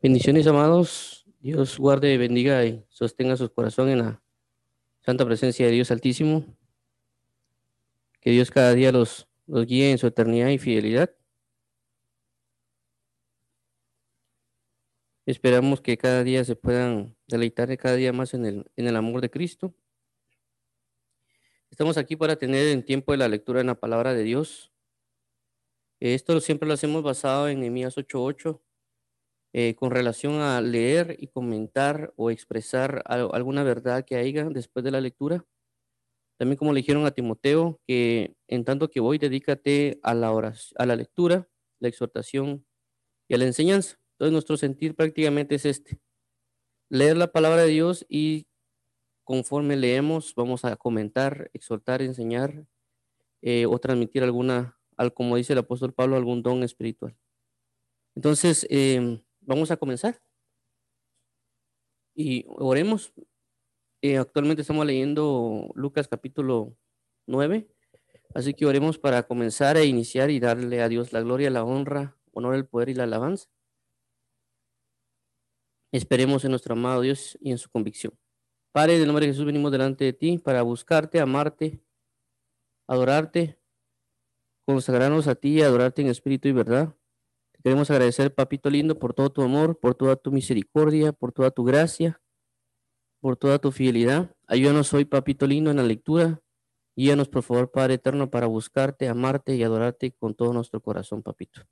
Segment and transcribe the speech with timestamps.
[0.00, 1.26] Bendiciones, amados.
[1.40, 4.22] Dios guarde, bendiga y sostenga su corazón en la
[5.00, 6.44] santa presencia de Dios Altísimo.
[8.20, 11.10] Que Dios cada día los, los guíe en su eternidad y fidelidad.
[15.26, 19.20] Esperamos que cada día se puedan deleitar cada día más en el, en el amor
[19.20, 19.74] de Cristo.
[21.72, 24.70] Estamos aquí para tener en tiempo de la lectura en la palabra de Dios.
[25.98, 28.60] Esto siempre lo hacemos basado en Nehemías 8:8
[29.60, 34.92] eh, con relación a leer y comentar o expresar alguna verdad que haya después de
[34.92, 35.44] la lectura.
[36.38, 40.76] También como le dijeron a Timoteo, que en tanto que voy, dedícate a la, oración,
[40.78, 41.48] a la lectura,
[41.80, 42.64] la exhortación
[43.26, 43.98] y a la enseñanza.
[44.12, 45.98] Entonces nuestro sentir prácticamente es este.
[46.88, 48.46] Leer la palabra de Dios y
[49.24, 52.64] conforme leemos vamos a comentar, exhortar, enseñar
[53.42, 54.78] eh, o transmitir alguna,
[55.14, 57.16] como dice el apóstol Pablo, algún don espiritual.
[58.14, 60.20] Entonces, eh, Vamos a comenzar.
[62.14, 63.14] Y oremos.
[64.02, 66.76] Eh, actualmente estamos leyendo Lucas capítulo
[67.26, 67.66] 9.
[68.34, 72.18] Así que oremos para comenzar e iniciar y darle a Dios la gloria, la honra,
[72.34, 73.48] honor, el poder y la alabanza.
[75.92, 78.12] Esperemos en nuestro amado Dios y en su convicción.
[78.70, 81.80] Padre, en el nombre de Jesús venimos delante de ti para buscarte, amarte,
[82.86, 83.58] adorarte,
[84.66, 86.94] consagrarnos a ti y adorarte en espíritu y verdad.
[87.62, 91.64] Queremos agradecer, papito lindo, por todo tu amor, por toda tu misericordia, por toda tu
[91.64, 92.20] gracia,
[93.20, 94.34] por toda tu fidelidad.
[94.46, 96.40] Ayúdanos hoy, papito lindo, en la lectura.
[96.94, 101.62] Guíanos, por favor, Padre eterno, para buscarte, amarte y adorarte con todo nuestro corazón, papito.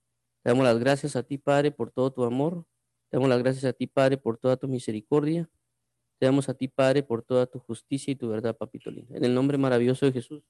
[0.43, 2.65] Te damos las gracias a ti, Padre, por todo tu amor.
[3.11, 5.49] Te damos las gracias a ti, Padre, por toda tu misericordia.
[6.19, 9.15] Te damos a ti, Padre, por toda tu justicia y tu verdad, papito lindo.
[9.15, 10.43] En el nombre maravilloso de Jesús.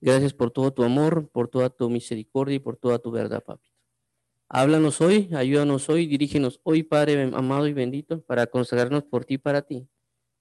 [0.00, 3.71] Gracias por todo tu amor, por toda tu misericordia y por toda tu verdad, papito.
[4.54, 9.62] Háblanos hoy, ayúdanos hoy, dirígenos hoy, Padre amado y bendito, para consagrarnos por ti para
[9.62, 9.88] ti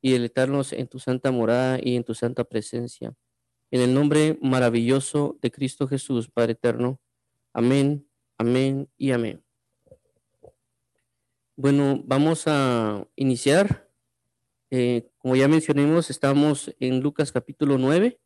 [0.02, 3.16] y deleitarnos en tu santa morada y en tu santa presencia.
[3.72, 7.00] En el nombre maravilloso de Cristo Jesús, Padre eterno.
[7.54, 8.06] Amén,
[8.38, 9.42] amén y amén.
[11.56, 13.90] Bueno, vamos a iniciar.
[14.72, 18.20] Eh, como ya mencionamos, estamos en Lucas capítulo 9.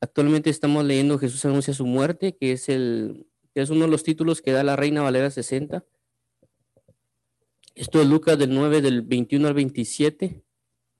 [0.00, 4.02] Actualmente estamos leyendo Jesús anuncia su muerte, que es el que es uno de los
[4.02, 5.84] títulos que da la Reina Valera 60.
[7.74, 10.42] Esto es Lucas del 9, del 21 al 27.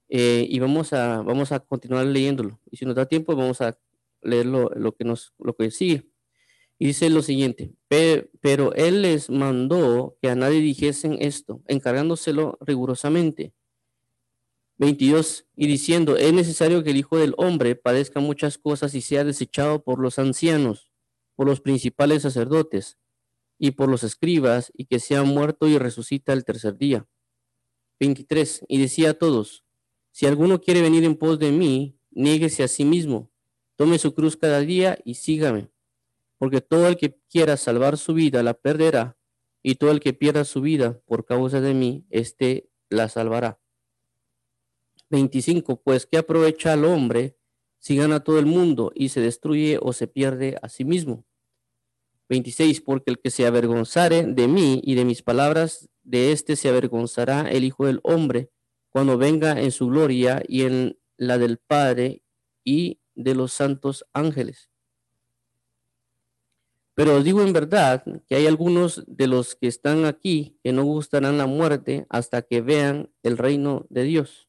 [0.09, 2.59] Eh, y vamos a, vamos a continuar leyéndolo.
[2.69, 3.77] Y si nos da tiempo, vamos a
[4.21, 6.07] leer lo, que, nos, lo que sigue.
[6.77, 13.53] Y dice lo siguiente, pero él les mandó que a nadie dijesen esto, encargándoselo rigurosamente.
[14.77, 15.45] 22.
[15.55, 19.83] Y diciendo, es necesario que el Hijo del Hombre padezca muchas cosas y sea desechado
[19.83, 20.92] por los ancianos
[21.35, 22.97] por los principales sacerdotes
[23.57, 27.07] y por los escribas, y que sea muerto y resucita el tercer día.
[27.99, 28.65] 23.
[28.67, 29.63] Y decía a todos,
[30.11, 33.31] si alguno quiere venir en pos de mí, niéguese a sí mismo,
[33.75, 35.69] tome su cruz cada día y sígame,
[36.37, 39.17] porque todo el que quiera salvar su vida la perderá,
[39.63, 43.59] y todo el que pierda su vida por causa de mí, éste la salvará.
[45.09, 45.81] 25.
[45.81, 47.37] Pues ¿qué aprovecha al hombre
[47.83, 51.25] si gana todo el mundo y se destruye o se pierde a sí mismo.
[52.29, 52.79] 26.
[52.79, 57.41] Porque el que se avergonzare de mí y de mis palabras, de éste se avergonzará
[57.51, 58.49] el Hijo del Hombre
[58.87, 62.21] cuando venga en su gloria y en la del Padre
[62.63, 64.69] y de los santos ángeles.
[66.93, 70.85] Pero os digo en verdad que hay algunos de los que están aquí que no
[70.85, 74.47] gustarán la muerte hasta que vean el reino de Dios.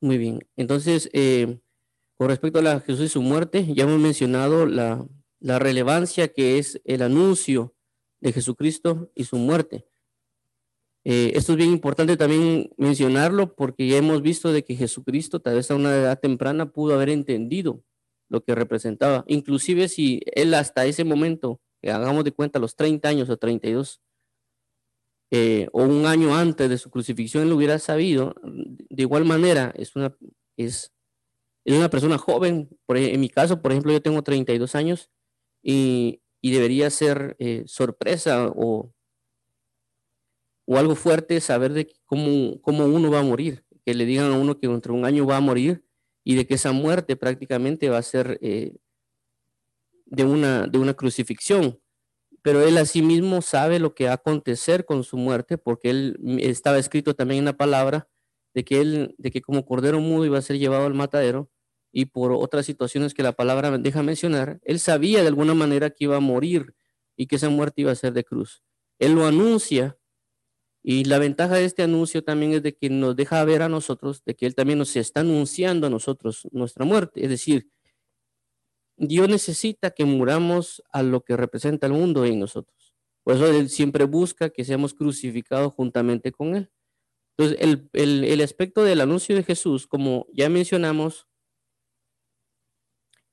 [0.00, 0.40] Muy bien.
[0.56, 1.58] Entonces, eh,
[2.16, 5.06] con respecto a la Jesús y su muerte, ya hemos mencionado la,
[5.40, 7.74] relevancia que es el anuncio
[8.20, 9.86] de Jesucristo y su muerte.
[11.04, 15.54] Eh, esto es bien importante también mencionarlo porque ya hemos visto de que Jesucristo, tal
[15.54, 17.82] vez a una edad temprana, pudo haber entendido
[18.28, 19.24] lo que representaba.
[19.26, 24.02] Inclusive si él hasta ese momento, que hagamos de cuenta los 30 años o 32,
[25.30, 29.94] eh, o un año antes de su crucifixión lo hubiera sabido, de igual manera es
[29.94, 30.16] una,
[30.56, 30.92] es,
[31.64, 32.68] es una persona joven.
[32.88, 35.10] En mi caso, por ejemplo, yo tengo 32 años
[35.62, 38.92] y, y debería ser eh, sorpresa o,
[40.66, 44.38] o algo fuerte saber de cómo, cómo uno va a morir, que le digan a
[44.38, 45.84] uno que dentro de un año va a morir
[46.24, 48.76] y de que esa muerte prácticamente va a ser eh,
[50.06, 51.79] de, una, de una crucifixión
[52.42, 56.38] pero él asimismo sabe lo que va a acontecer con su muerte, porque él mm,
[56.40, 58.08] estaba escrito también en la palabra
[58.54, 61.50] de que él, de que como cordero mudo iba a ser llevado al matadero,
[61.92, 66.04] y por otras situaciones que la palabra deja mencionar, él sabía de alguna manera que
[66.04, 66.74] iba a morir
[67.16, 68.62] y que esa muerte iba a ser de cruz.
[68.98, 69.98] Él lo anuncia
[70.82, 74.22] y la ventaja de este anuncio también es de que nos deja ver a nosotros,
[74.24, 77.22] de que Él también nos está anunciando a nosotros nuestra muerte.
[77.22, 77.68] Es decir,
[79.00, 82.94] Dios necesita que muramos a lo que representa el mundo en nosotros.
[83.24, 86.70] Por eso Él siempre busca que seamos crucificados juntamente con Él.
[87.36, 91.26] Entonces, el, el aspecto del anuncio de Jesús, como ya mencionamos,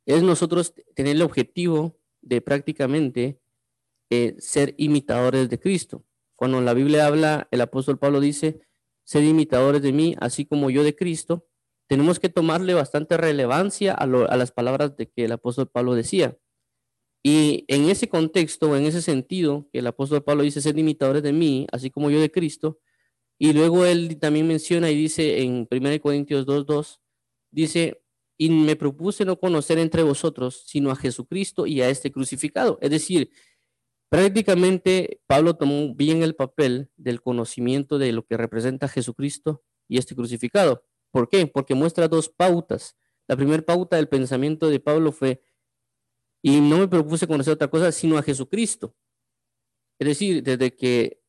[0.06, 3.42] es nosotros tener el objetivo de prácticamente
[4.10, 6.06] eh, ser imitadores de Cristo.
[6.38, 8.62] Cuando la Biblia habla, el apóstol Pablo dice,
[9.04, 11.46] ser imitadores de mí, así como yo de Cristo,
[11.88, 16.38] tenemos que tomarle bastante relevancia a, las palabras de que el apóstol Pablo decía.
[17.24, 21.34] Y en ese contexto, en ese sentido, que el apóstol Pablo dice ser imitadores de
[21.34, 22.80] mí, así como yo de Cristo,
[23.40, 27.00] y luego él también menciona y dice en 1 Corintios 2.2,
[27.52, 28.02] dice,
[28.38, 32.78] y me propuse no conocer entre vosotros, sino a Jesucristo y a este crucificado.
[32.82, 33.32] Es decir,
[34.10, 40.16] prácticamente Pablo tomó bien el papel del conocimiento de lo que representa Jesucristo y este
[40.16, 40.84] crucificado.
[41.12, 41.48] ¿Por qué?
[41.48, 42.96] Porque muestra dos pautas.
[43.28, 45.42] La primera pauta del pensamiento de Pablo fue,
[46.42, 48.96] y no me propuse conocer otra cosa, sino a Jesucristo.
[50.00, 51.22] Es decir, desde que,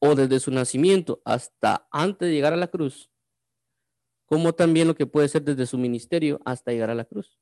[0.00, 3.10] o desde su nacimiento hasta antes de llegar a la cruz,
[4.26, 7.38] como también lo que puede ser desde su ministerio hasta llegar a la cruz.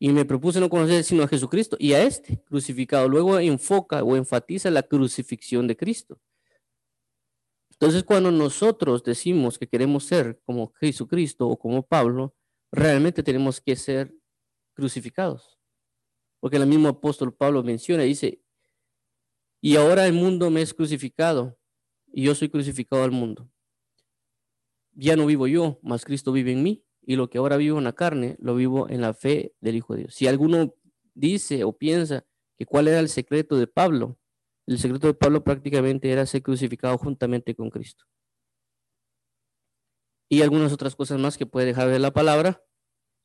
[0.00, 3.08] Y me propuse no conocer sino a Jesucristo y a este crucificado.
[3.08, 6.20] Luego enfoca o enfatiza la crucifixión de Cristo.
[7.80, 12.34] Entonces, cuando nosotros decimos que queremos ser como Jesucristo o como Pablo,
[12.72, 14.14] realmente tenemos que ser
[14.74, 15.58] crucificados.
[16.40, 18.42] Porque el mismo apóstol Pablo menciona, dice,
[19.60, 21.58] y ahora el mundo me es crucificado
[22.12, 23.50] y yo soy crucificado al mundo
[24.98, 27.84] ya no vivo yo, mas Cristo vive en mí, y lo que ahora vivo en
[27.84, 30.14] la carne, lo vivo en la fe del Hijo de Dios.
[30.14, 30.74] Si alguno
[31.14, 32.26] dice o piensa
[32.56, 34.18] que cuál era el secreto de Pablo,
[34.68, 38.04] el secreto de Pablo prácticamente era ser crucificado juntamente con Cristo.
[40.28, 42.62] Y algunas otras cosas más que puede dejar de la palabra,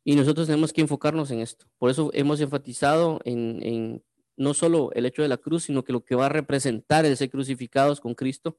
[0.06, 1.66] y nosotros tenemos que enfocarnos en esto.
[1.78, 4.01] Por eso hemos enfatizado en,
[4.38, 7.18] no solo el hecho de la cruz, sino que lo que va a representar el
[7.18, 8.57] ser crucificados con Cristo,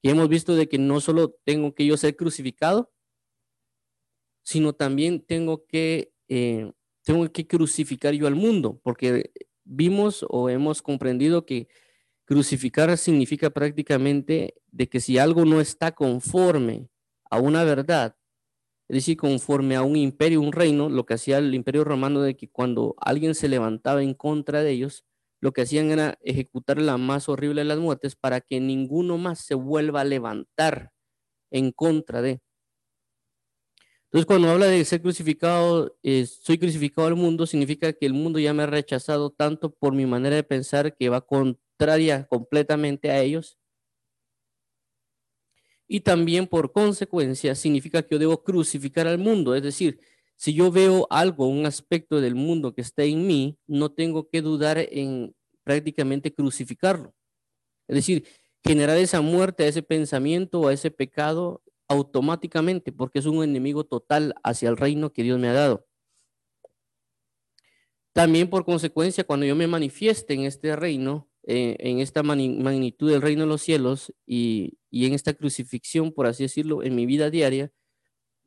[0.00, 2.92] y hemos visto de que no solo tengo que yo ser crucificado,
[4.44, 6.72] sino también tengo que, eh,
[7.02, 9.32] tengo que crucificar yo al mundo, porque
[9.64, 11.66] vimos o hemos comprendido que
[12.24, 16.88] crucificar significa prácticamente de que si algo no está conforme
[17.30, 18.16] a una verdad,
[18.88, 22.36] es decir, conforme a un imperio, un reino, lo que hacía el imperio romano de
[22.36, 25.04] que cuando alguien se levantaba en contra de ellos,
[25.40, 29.40] lo que hacían era ejecutar la más horrible de las muertes para que ninguno más
[29.40, 30.92] se vuelva a levantar
[31.50, 32.40] en contra de.
[34.06, 38.38] Entonces, cuando habla de ser crucificado, eh, soy crucificado al mundo, significa que el mundo
[38.38, 41.22] ya me ha rechazado tanto por mi manera de pensar que va
[42.28, 43.58] completamente a ellos.
[45.86, 50.00] Y también por consecuencia significa que yo debo crucificar al mundo, es decir,
[50.36, 54.42] si yo veo algo, un aspecto del mundo que está en mí, no tengo que
[54.42, 57.14] dudar en prácticamente crucificarlo.
[57.86, 58.26] Es decir,
[58.64, 63.84] generar esa muerte a ese pensamiento o a ese pecado automáticamente, porque es un enemigo
[63.84, 65.86] total hacia el reino que Dios me ha dado.
[68.12, 73.42] También por consecuencia, cuando yo me manifieste en este reino, en esta magnitud del reino
[73.42, 77.72] de los cielos y, y en esta crucifixión, por así decirlo, en mi vida diaria,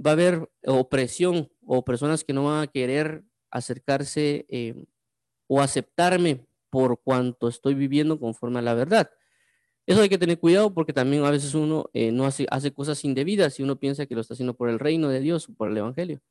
[0.04, 4.76] va a haber opresión o personas que no van a querer acercarse eh,
[5.48, 9.10] o aceptarme por cuanto estoy viviendo conforme a la verdad.
[9.86, 13.04] Eso hay que tener cuidado porque también a veces uno eh, no hace, hace cosas
[13.06, 15.70] indebidas y uno piensa que lo está haciendo por el reino de Dios o por
[15.70, 16.22] el Evangelio.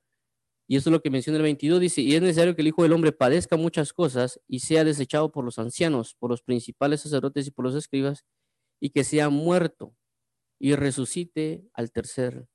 [0.66, 2.82] Y eso es lo que menciona el 22, dice, y es necesario que el Hijo
[2.82, 7.46] del Hombre padezca muchas cosas y sea desechado por los ancianos, por los principales sacerdotes
[7.46, 8.24] y por los escribas,
[8.80, 9.94] y que sea muerto
[10.58, 12.46] y resucite al tercer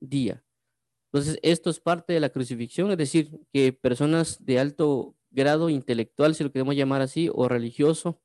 [0.00, 0.44] día.
[1.12, 6.34] Entonces, esto es parte de la crucifixión, es decir, que personas de alto grado intelectual,
[6.34, 8.20] si lo queremos llamar así, o religioso,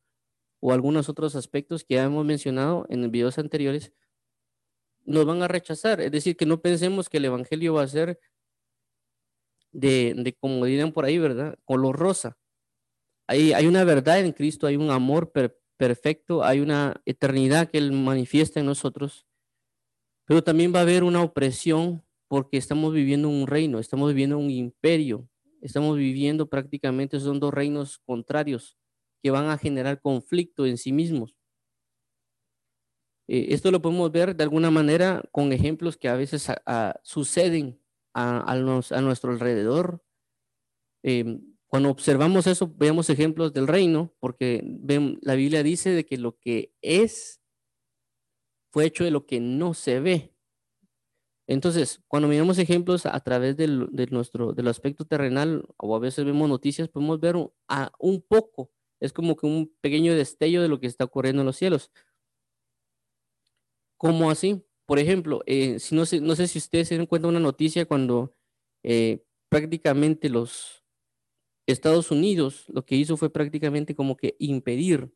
[0.59, 3.93] o algunos otros aspectos que ya hemos mencionado en videos anteriores,
[5.05, 6.01] nos van a rechazar.
[6.01, 8.19] Es decir, que no pensemos que el Evangelio va a ser
[9.71, 11.57] de, de como dirían por ahí, ¿verdad?
[11.65, 12.37] Color rosa.
[13.27, 15.31] Hay, hay una verdad en Cristo, hay un amor
[15.77, 19.25] perfecto, hay una eternidad que Él manifiesta en nosotros
[20.31, 24.49] pero también va a haber una opresión porque estamos viviendo un reino, estamos viviendo un
[24.49, 25.27] imperio,
[25.59, 28.77] estamos viviendo prácticamente, son dos reinos contrarios
[29.21, 31.35] que van a generar conflicto en sí mismos.
[33.27, 36.47] Eh, esto lo podemos ver de alguna manera con ejemplos que a veces
[37.03, 37.77] suceden
[38.13, 38.55] a,
[39.01, 40.03] nuestro alrededor.
[41.03, 44.61] Em, Cuando observamos eso, veamos ejemplos del reino, porque
[45.21, 47.41] la Biblia dice de que lo que es
[48.71, 50.33] fue hecho de lo que no se ve.
[51.47, 56.23] Entonces, cuando miramos ejemplos a través del, de nuestro, del aspecto terrenal, o a veces
[56.25, 57.35] vemos noticias, podemos ver
[57.67, 58.71] a, un poco.
[59.01, 61.91] Es como que un pequeño destello de lo que está ocurriendo en los cielos.
[63.97, 64.63] ¿Cómo así?
[64.91, 67.85] Por ejemplo, eh, si no, sé, no sé si ustedes se dan cuenta una noticia
[67.85, 68.35] cuando
[68.83, 70.83] eh, prácticamente los,
[71.65, 75.13] Estados Unidos lo que hizo fue prácticamente como que impedir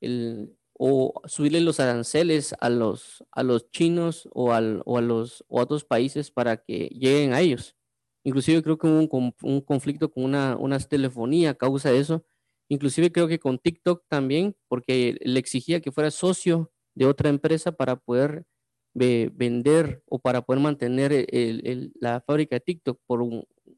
[0.00, 5.44] el, o subirle los aranceles a los, a los chinos o, al, o, a los,
[5.48, 7.76] o a otros países para que lleguen a ellos.
[8.24, 12.24] Inclusive creo que hubo un, un conflicto con una, una telefonía a causa de eso.
[12.70, 17.70] Inclusive creo que con TikTok también, porque le exigía que fuera socio de otra empresa
[17.70, 18.44] para poder
[18.92, 23.20] vender o para poder mantener el, la fábrica de TikTok por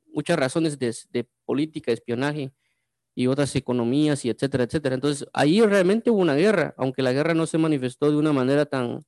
[0.06, 2.50] muchas razones de, política, espionaje
[3.14, 4.94] y otras economías y etcétera, etcétera.
[4.94, 8.64] Entonces, ahí realmente hubo una guerra, aunque la guerra no se manifestó de una manera
[8.64, 9.04] tan,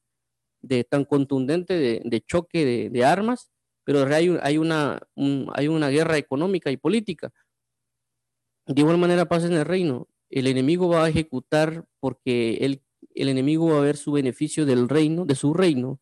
[0.60, 3.50] de, tan contundente de, choque de, armas,
[3.82, 4.28] pero hay,
[4.58, 5.00] una,
[5.54, 7.32] hay una guerra económica y política.
[8.66, 10.06] De igual manera pasa en el reino.
[10.28, 12.82] El enemigo va a ejecutar porque el,
[13.14, 16.00] el enemigo va a ver su beneficio del reino, de su reino,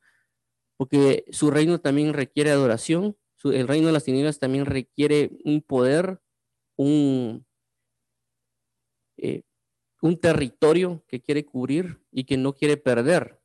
[0.77, 6.21] porque su reino también requiere adoración, el reino de las tinieblas también requiere un poder,
[6.77, 7.47] un,
[9.17, 9.43] eh,
[10.21, 13.41] territorio que quiere cubrir y que no quiere perder.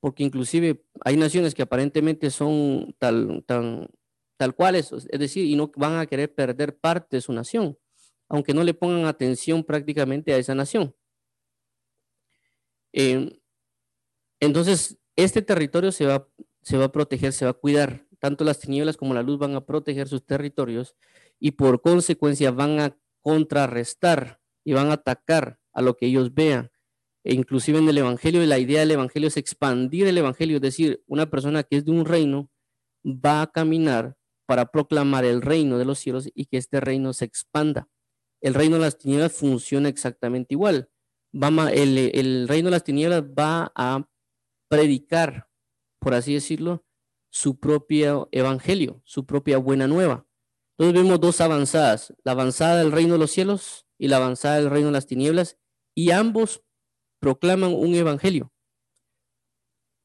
[0.00, 3.88] Porque inclusive hay naciones que aparentemente son tal, tan,
[4.36, 7.78] tal cuales, es decir, y no van a querer perder parte de su nación,
[8.28, 10.94] aunque no le pongan atención prácticamente a esa nación.
[12.96, 13.38] Eh,
[14.40, 16.28] entonces, este territorio se va,
[16.62, 19.54] se va a proteger, se va a cuidar tanto las tinieblas como la luz van
[19.54, 20.96] a proteger sus territorios
[21.38, 26.70] y por consecuencia van a contrarrestar y van a atacar a lo que ellos vean.
[27.22, 31.02] E inclusive en el Evangelio, la idea del Evangelio es expandir el Evangelio, es decir,
[31.06, 32.50] una persona que es de un reino
[33.04, 37.26] va a caminar para proclamar el reino de los cielos y que este reino se
[37.26, 37.88] expanda.
[38.40, 40.88] El reino de las tinieblas funciona exactamente igual.
[41.72, 44.08] El, el reino de las tinieblas va a
[44.68, 45.48] predicar,
[46.00, 46.84] por así decirlo,
[47.30, 50.26] su propio evangelio, su propia buena nueva.
[50.78, 54.70] Entonces vemos dos avanzadas, la avanzada del reino de los cielos y la avanzada del
[54.70, 55.58] reino de las tinieblas,
[55.94, 56.62] y ambos
[57.20, 58.52] proclaman un evangelio,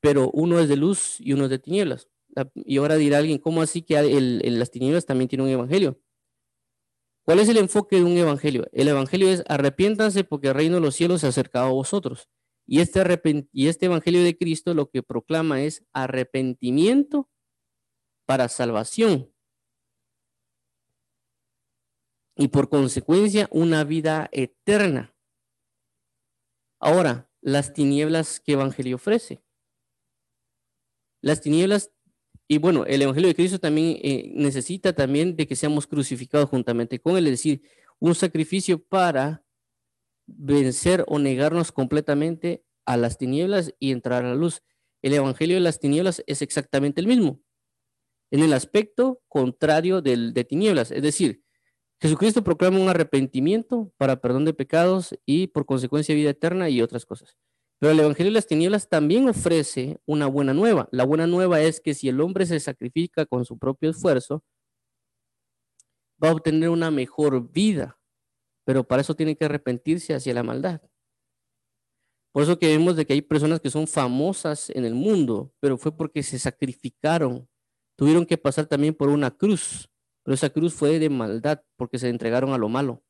[0.02, 2.10] pero uno es de luz y uno es de tinieblas.
[2.56, 6.00] Y ahora dirá alguien, ¿cómo así que el, las tinieblas también tiene un evangelio?
[7.24, 8.68] ¿Cuál es el enfoque de un evangelio?
[8.72, 12.30] El evangelio es arrepiéntanse porque el reino de los cielos se ha acercado a vosotros.
[12.66, 13.01] Y este,
[13.51, 17.30] y este Evangelio de Cristo lo que proclama es arrepentimiento
[18.25, 19.30] para salvación.
[22.38, 25.13] Y por consecuencia, una vida eterna.
[26.80, 29.44] Ahora, las tinieblas que Evangelio ofrece.
[31.22, 31.92] Las tinieblas,
[32.51, 37.00] y bueno, el Evangelio de Cristo también eh, necesita también de que seamos crucificados juntamente
[37.00, 37.62] con él, es decir,
[37.98, 39.46] un sacrificio para
[40.27, 44.63] vencer o negarnos completamente a las tinieblas y entrar a la luz.
[45.01, 47.39] El evangelio de las tinieblas es exactamente el mismo,
[48.31, 50.91] en el aspecto contrario del de tinieblas.
[50.91, 51.46] Es decir,
[52.01, 57.05] Jesucristo proclama un arrepentimiento para perdón de pecados y por consecuencia vida eterna y otras
[57.05, 57.38] cosas.
[57.82, 60.88] Pero el Evangelio de las Tinieblas también ofrece una buena nueva.
[60.92, 64.44] La buena nueva es que si el hombre se sacrifica con su propio esfuerzo,
[66.24, 67.98] va a obtener una mejor vida
[68.66, 70.82] pero para eso tiene que arrepentirse hacia la maldad.
[72.34, 75.78] Por eso que vemos de que hay personas que son famosas en el mundo, pero
[75.78, 77.50] fue porque se sacrificaron.
[77.98, 79.90] Tuvieron que pasar también por una cruz,
[80.24, 83.04] pero esa cruz fue de maldad porque se entregaron a lo malo.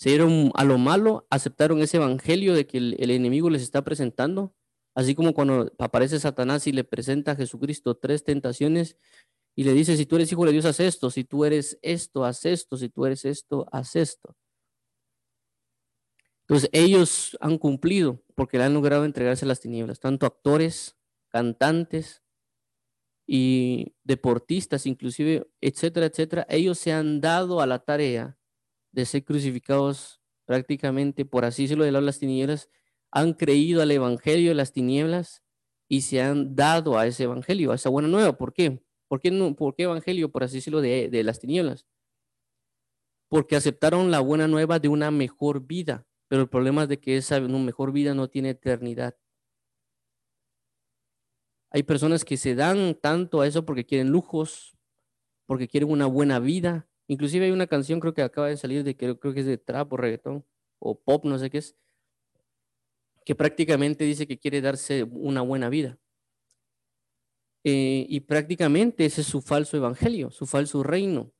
[0.00, 4.54] Se dieron a lo malo, aceptaron ese evangelio de que el, enemigo les está presentando,
[4.94, 8.96] así como cuando aparece Satanás y le presenta a Jesucristo tres tentaciones
[9.54, 12.24] y le dice, si tú eres hijo de Dios, haz esto, si tú eres esto,
[12.24, 14.34] haz esto, si tú eres esto, haz esto.
[16.48, 20.96] Entonces ellos han cumplido porque le han logrado entregarse a las tinieblas, tanto actores,
[21.28, 22.22] cantantes
[23.26, 26.46] y deportistas, inclusive, etcétera, etcétera.
[26.48, 28.39] Ellos se han dado a la tarea
[28.92, 32.68] de ser crucificados prácticamente, por así decirlo, de las tinieblas,
[33.12, 35.42] han creído al evangelio de las tinieblas
[35.88, 38.36] y se han dado a ese evangelio, a esa buena nueva.
[38.36, 38.82] ¿Por qué?
[39.08, 41.86] ¿Por qué, no, por qué evangelio, por así decirlo, de, de las tinieblas?
[43.28, 47.16] Porque aceptaron la buena nueva de una mejor vida, pero el problema es de que
[47.16, 49.16] esa mejor vida no tiene eternidad.
[51.72, 54.76] Hay personas que se dan tanto a eso porque quieren lujos,
[55.46, 56.89] porque quieren una buena vida.
[57.10, 59.58] Inclusive hay una canción, creo que acaba de salir, de que creo que es de
[59.58, 60.46] trap o reggaetón
[60.78, 61.74] o pop, no sé qué es,
[63.24, 65.98] que prácticamente dice que quiere darse una buena vida.
[67.64, 71.32] Eh, y prácticamente ese es su falso evangelio, su falso reino.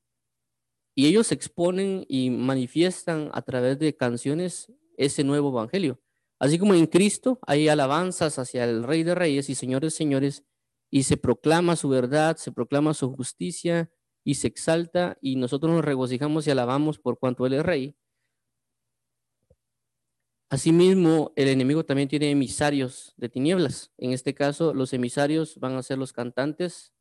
[0.97, 6.01] Y ellos exponen y manifiestan a través de canciones ese nuevo evangelio.
[6.41, 10.43] Así como en Cristo hay alabanzas hacia el Rey de Reyes y Señores, Señores,
[10.91, 13.89] y se proclama su verdad, se proclama su justicia,
[14.25, 17.97] y se exalta y nosotros nos regocijamos y alabamos por cuanto Él es rey.
[20.53, 23.93] Asimismo, el enemigo también tiene emisarios de tinieblas.
[23.99, 26.93] En este caso, los emisarios van a ser los cantantes,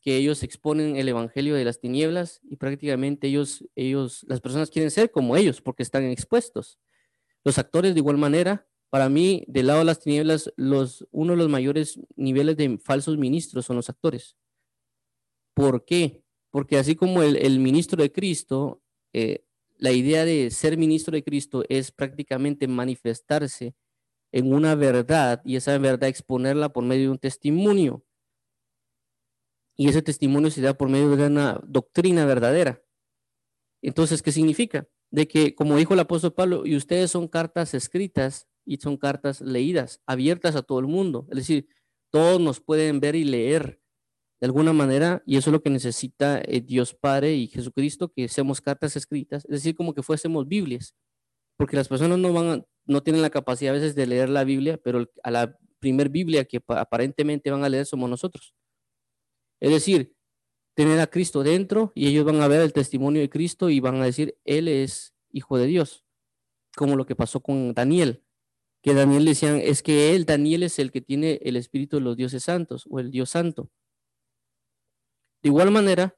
[0.00, 4.90] que ellos exponen el evangelio de las tinieblas y prácticamente ellos, ellos, las personas quieren
[4.90, 6.78] ser como ellos porque están expuestos.
[7.44, 11.38] Los actores de igual manera, para mí, del lado de las tinieblas, los, uno de
[11.38, 14.36] los mayores niveles de falsos ministros son los actores.
[15.54, 16.25] ¿Por qué?
[16.56, 18.80] Porque así como el, ministro de Cristo,
[19.12, 19.44] eh,
[19.76, 23.74] la idea de ser ministro de Cristo es prácticamente manifestarse
[24.32, 28.06] en una verdad y esa verdad exponerla por medio de un testimonio.
[29.76, 32.82] Y ese testimonio se da por medio de una doctrina verdadera.
[33.82, 34.88] Entonces, ¿qué significa?
[35.10, 39.42] De que, como dijo el apóstol Pablo, y ustedes son cartas escritas y son cartas
[39.42, 41.26] leídas, abiertas a todo el mundo.
[41.28, 41.68] Es decir,
[42.08, 43.82] todos nos pueden ver y leer
[44.40, 48.28] de alguna manera, y eso es lo que necesita eh, Dios Padre y Jesucristo, que
[48.28, 50.94] seamos cartas escritas, es decir, como que fuésemos Biblias,
[51.56, 54.78] porque las personas no van no tienen la capacidad a veces de leer la Biblia,
[54.82, 58.54] pero a la primer Biblia que aparentemente van a leer somos nosotros.
[59.60, 60.14] Es decir,
[60.74, 63.96] tener a Cristo dentro y ellos van a ver el testimonio de Cristo y van
[63.96, 66.04] a decir, Él es hijo de Dios,
[66.76, 68.22] como lo que pasó con Daniel,
[68.82, 72.16] que Daniel decían, es que Él, Daniel es el que tiene el espíritu de los
[72.16, 73.70] dioses santos o el Dios santo.
[75.46, 76.12] De igual manera,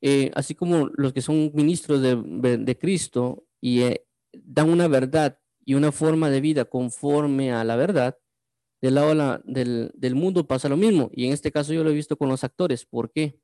[0.00, 5.74] eh, así como los que son ministros de, Cristo y eh, dan una verdad y
[5.74, 8.16] una forma de vida conforme a la verdad,
[8.80, 11.10] del lado del, mundo pasa lo mismo.
[11.12, 12.86] Y en este caso yo lo he visto con los actores.
[12.86, 13.38] ¿Por qué?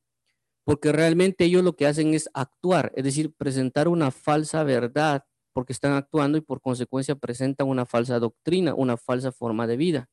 [0.65, 5.75] Porque realmente ellos lo que hacen es actuar, es decir, presentar una falsa verdad porque
[5.75, 10.09] están actuando y por consecuencia presentan una falsa doctrina, una falsa forma de vida.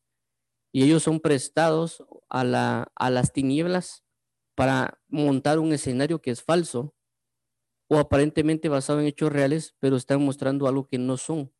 [0.73, 4.04] Y ellos son prestados a las tinieblas
[4.55, 6.95] para montar un escenario que es falso
[7.87, 11.53] o aparentemente basado en hechos reales, pero están mostrando algo que no son.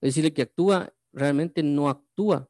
[0.00, 2.48] Es decir, que actúa realmente no actúa.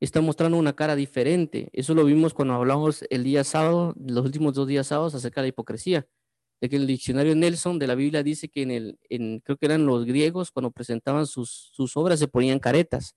[0.00, 1.68] Está mostrando una cara diferente.
[1.72, 5.46] Eso lo vimos cuando hablamos el día sábado, los últimos dos días sábados, acerca de
[5.46, 6.06] la hipocresía.
[6.60, 9.66] De que el diccionario Nelson de la Biblia dice que en el, en, creo que
[9.66, 13.16] eran los griegos, cuando presentaban sus, sus obras, se ponían caretas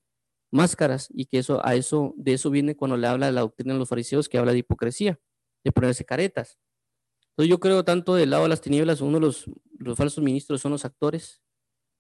[0.52, 3.80] máscaras y que eso a eso de eso viene cuando le habla la doctrina de
[3.80, 5.20] los fariseos que habla de hipocresía,
[5.64, 6.60] de ponerse caretas.
[7.32, 10.62] Entonces yo creo tanto del lado de las tinieblas, uno de los, los falsos ministros
[10.62, 11.42] son los actores,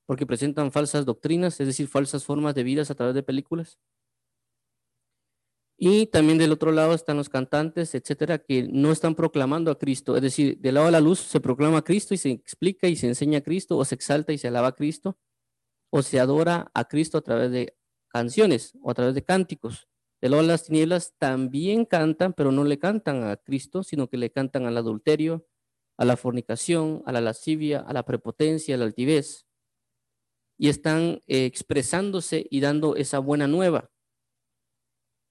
[0.05, 3.79] porque presentan falsas doctrinas, es decir, falsas formas de vidas a través de películas.
[5.83, 10.15] Y también del otro lado están los cantantes, etcétera, que no están proclamando a Cristo.
[10.15, 12.95] Es decir, del lado de la luz se proclama a Cristo y se explica y
[12.95, 15.17] se enseña a Cristo, o se exalta y se alaba a Cristo,
[15.89, 17.75] o se adora a Cristo a través de
[18.11, 19.87] canciones o a través de cánticos.
[20.21, 24.31] De lado las tinieblas también cantan, pero no le cantan a Cristo, sino que le
[24.31, 25.47] cantan al adulterio,
[25.97, 29.47] a la fornicación, a la lascivia, a la prepotencia, a la altivez.
[30.57, 33.89] Y están eh, expresándose y dando esa buena nueva.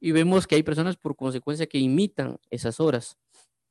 [0.00, 3.18] Y vemos que hay personas por consecuencia que imitan esas obras.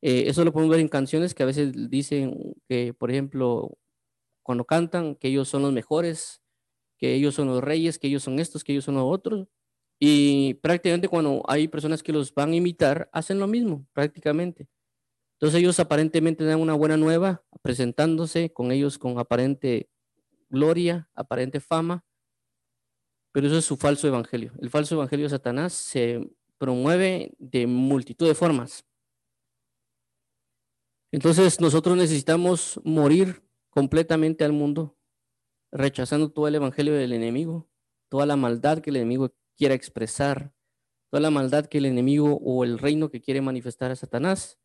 [0.01, 3.77] Eh, eso lo podemos ver en canciones que a veces dicen que, por ejemplo,
[4.43, 6.41] cuando cantan que ellos son los mejores,
[6.99, 9.47] que ellos son los reyes, que ellos son estos, que ellos son los otros.
[9.99, 14.67] Y prácticamente cuando hay personas que los van a imitar, hacen lo mismo, prácticamente.
[15.35, 19.89] Entonces ellos aparentemente dan una buena nueva, presentándose con ellos con aparente
[20.49, 22.03] gloria, aparente fama,
[23.31, 24.51] pero eso es su falso evangelio.
[24.59, 28.85] El falso evangelio de Satanás se promueve de multitud de formas.
[31.12, 34.98] Entonces nosotros necesitamos morir completamente al mundo,
[35.71, 37.69] rechazando todo el evangelio del enemigo,
[38.10, 40.53] toda la maldad que el enemigo quiera expresar,
[41.10, 44.60] toda la maldad que el enemigo o el reino que quiere manifestar a Satanás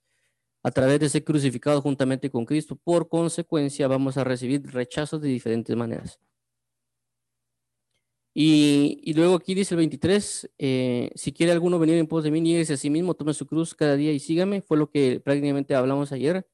[0.63, 2.77] a través de ser crucificado juntamente con Cristo.
[2.77, 6.19] Por consecuencia, vamos a recibir rechazos de diferentes maneras.
[8.37, 12.41] Y, luego aquí dice el 23, eh, si quiere alguno venir en pos de mí,
[12.41, 14.61] nieguese a sí mismo, tome su cruz cada día y sígame.
[14.61, 16.45] Fue lo que prácticamente hablamos ayer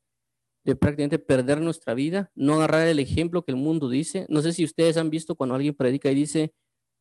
[0.64, 4.26] de prácticamente perder nuestra vida, no agarrar el ejemplo que el mundo dice.
[4.28, 6.54] No sé si ustedes han visto cuando alguien predica y dice,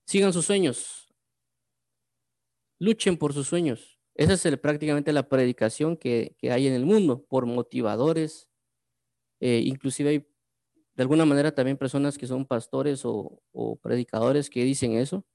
[0.06, 1.14] sigan sus sueños,
[2.80, 4.00] luchen por sus sueños.
[4.16, 8.50] Esa es prácticamente la predicación que, hay en el mundo por motivadores.
[9.40, 10.28] Eh, inclusive hay
[10.96, 15.26] de alguna manera también personas que son pastores o, o, predicadores que dicen eso.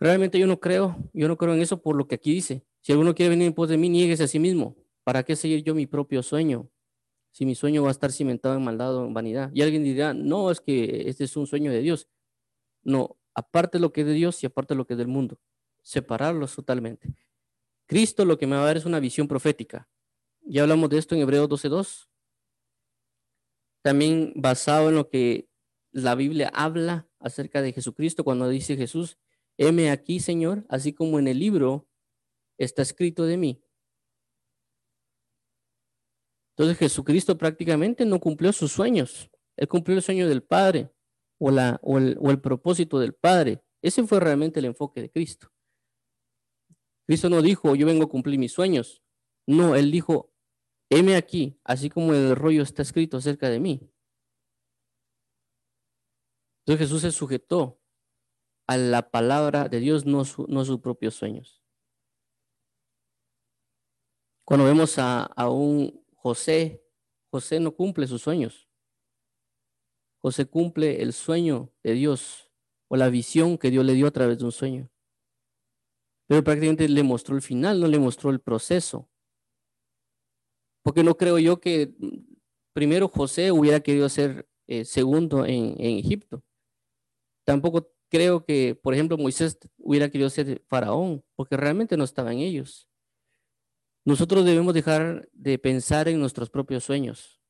[0.00, 2.64] Realmente yo no creo, yo no creo en eso por lo que aquí dice.
[2.80, 4.74] Si alguno quiere venir en pos de mí, nieguese a sí mismo.
[5.10, 6.70] ¿Para qué seguir yo mi propio sueño?
[7.32, 9.50] Si mi sueño va a estar cimentado en maldad o en vanidad.
[9.52, 12.06] Y alguien dirá, no, es que este es un sueño de Dios.
[12.84, 15.40] No, aparte lo que es de Dios y aparte lo que es del mundo.
[15.82, 17.12] Separarlos totalmente.
[17.86, 19.90] Cristo lo que me va a dar es una visión profética.
[20.42, 22.08] Ya hablamos de esto en Hebreos 12.2.
[23.82, 25.48] También basado en lo que
[25.90, 29.18] la Biblia habla acerca de Jesucristo cuando dice Jesús,
[29.56, 31.88] heme aquí, Señor, así como en el libro
[32.58, 33.64] está escrito de mí.
[36.56, 39.30] Entonces Jesucristo prácticamente no cumplió sus sueños.
[39.56, 40.90] Él cumplió el sueño del Padre
[41.38, 41.48] o,
[41.98, 43.62] el, propósito del Padre.
[43.82, 45.50] Ese fue realmente el enfoque de Cristo.
[47.06, 49.02] Cristo no dijo, yo vengo a cumplir mis sueños.
[49.46, 50.32] No, Él dijo,
[50.90, 53.90] heme aquí, así como el rollo está escrito acerca de mí.
[56.60, 57.80] Entonces Jesús se sujetó
[58.66, 61.62] a la palabra de Dios, no, no sus propios sueños.
[64.44, 66.84] Cuando vemos a un José,
[67.30, 68.68] José no cumple sus sueños.
[70.20, 72.50] José cumple el sueño de Dios
[72.88, 74.90] o la visión que Dios le dio a través de un sueño.
[76.28, 79.08] Pero prácticamente le mostró el final, no le mostró el proceso.
[80.82, 81.94] Porque no creo yo que
[82.74, 86.44] primero José hubiera querido ser eh, segundo en, en Egipto.
[87.46, 92.40] Tampoco creo que, por ejemplo, Moisés hubiera querido ser faraón, porque realmente no estaba en
[92.40, 92.89] ellos.
[94.10, 97.40] Nosotros debemos dejar de pensar en nuestros propios sueños.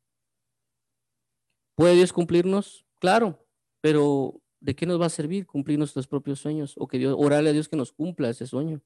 [1.74, 2.84] ¿Puede Dios cumplirnos?
[2.98, 3.46] Claro,
[3.80, 6.74] pero ¿de qué nos va a servir cumplir nuestros propios sueños?
[6.76, 8.82] O que Dios, orarle a Dios que nos cumpla ese sueño.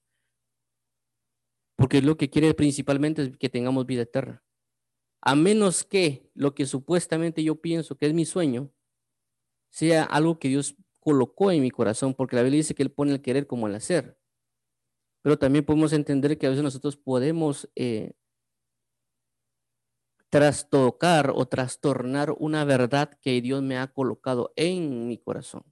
[1.75, 4.45] Porque lo que quiere principalmente es que tengamos vida eterna.
[5.21, 8.71] A menos que lo que supuestamente yo pienso que es mi sueño
[9.71, 13.11] sea algo que Dios colocó en mi corazón, porque la Biblia dice que Él pone
[13.11, 14.17] el querer como el hacer
[15.25, 18.13] pero también podemos entender que a veces nosotros podemos eh,
[20.29, 25.65] trastocar o trastornar una verdad que Dios me ha colocado en mi corazón.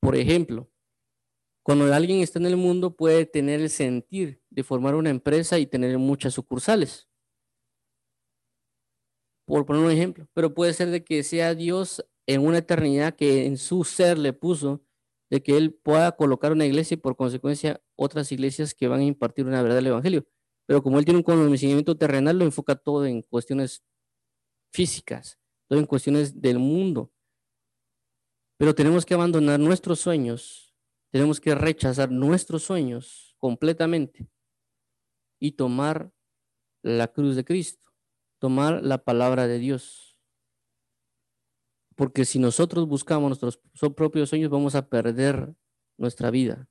[0.00, 0.70] Por ejemplo,
[1.62, 5.64] cuando alguien está en el mundo puede tener el sentir de formar una empresa y
[5.64, 7.08] tener muchas sucursales.
[9.46, 13.46] Por poner un ejemplo, pero puede ser de que sea Dios en una eternidad que
[13.46, 14.84] en su ser le puso
[15.32, 19.04] de que él pueda colocar una iglesia y por consecuencia otras iglesias que van a
[19.04, 20.26] impartir una verdad del Evangelio.
[20.66, 23.82] Pero como él tiene un conocimiento terrenal, lo enfoca todo en cuestiones
[24.74, 25.38] físicas,
[25.70, 27.14] todo en cuestiones del mundo.
[28.58, 30.74] Pero tenemos que abandonar nuestros sueños,
[31.10, 34.28] tenemos que rechazar nuestros sueños completamente
[35.40, 36.12] y tomar
[36.82, 37.90] la cruz de Cristo,
[38.38, 40.01] tomar la palabra de Dios.
[41.96, 43.60] Porque si nosotros buscamos nuestros
[43.94, 45.54] propios sueños, vamos a perder
[45.98, 46.68] nuestra vida.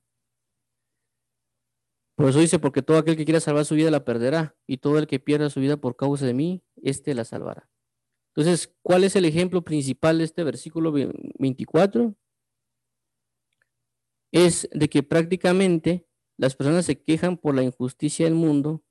[2.14, 4.98] Por eso dice, porque todo aquel que quiera salvar su vida la perderá, y todo
[4.98, 7.68] el que pierda su vida por causa de mí, éste la salvará.
[8.34, 12.14] Entonces, ¿cuál es el ejemplo principal de este versículo 24?
[14.32, 16.06] Es de que prácticamente
[16.38, 18.82] las personas se quejan por la injusticia del mundo,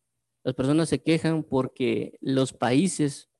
[0.43, 3.30] las personas se quejan porque los países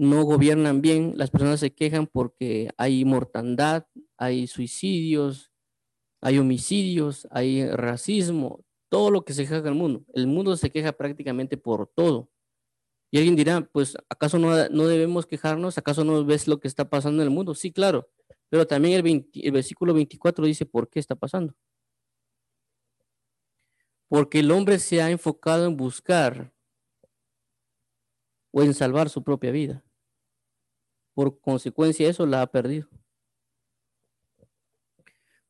[0.00, 3.86] no gobiernan bien, las personas se quejan porque hay mortandad,
[4.16, 5.52] hay suicidios,
[6.22, 10.02] hay homicidios, hay racismo, todo lo que se queja el mundo.
[10.14, 12.30] El mundo se queja prácticamente por todo.
[13.10, 15.76] Y alguien dirá, pues, ¿acaso no, no debemos quejarnos?
[15.76, 17.54] ¿Acaso no ves lo que está pasando en el mundo?
[17.54, 18.08] Sí, claro.
[18.48, 21.54] Pero también el, el versículo 24 dice, ¿por qué está pasando?
[24.08, 26.54] Porque el hombre se ha enfocado en buscar
[28.50, 29.84] o en salvar su propia vida
[31.20, 32.88] por consecuencia eso la ha perdido.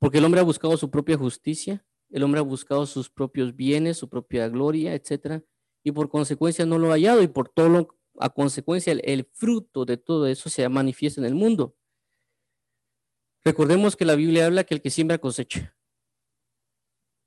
[0.01, 3.97] Porque el hombre ha buscado su propia justicia, el hombre ha buscado sus propios bienes,
[3.97, 5.45] su propia gloria, etcétera,
[5.85, 9.31] y por consecuencia no lo ha hallado y por todo lo, a consecuencia el, el
[9.33, 11.77] fruto de todo eso se manifiesta en el mundo.
[13.45, 15.77] Recordemos que la Biblia habla que el que siembra cosecha.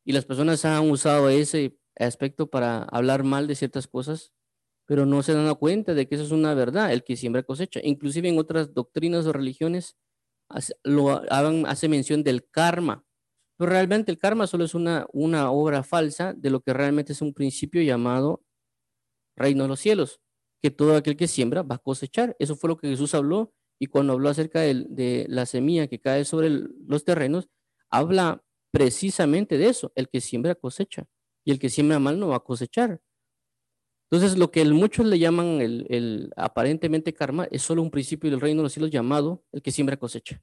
[0.03, 4.33] Y las personas han usado ese aspecto para hablar mal de ciertas cosas
[4.85, 7.79] pero no se dan cuenta de que eso es una verdad, el que siembra cosecha.
[7.83, 9.97] Inclusive en otras doctrinas o religiones
[10.49, 11.21] hace, lo
[11.67, 13.05] hace mención del karma,
[13.57, 17.21] pero realmente el karma solo es una, una obra falsa de lo que realmente es
[17.21, 18.43] un principio llamado
[19.35, 20.21] reino de los cielos,
[20.61, 22.35] que todo aquel que siembra va a cosechar.
[22.39, 25.99] Eso fue lo que Jesús habló y cuando habló acerca de, de la semilla que
[25.99, 27.49] cae sobre los terrenos,
[27.89, 31.05] habla precisamente de eso, el que siembra cosecha
[31.45, 33.01] y el que siembra mal no va a cosechar.
[34.13, 38.59] Entonces, lo que muchos le llaman el, aparentemente karma es solo un principio del reino
[38.59, 40.39] de los cielos llamado el que siembra cosecha.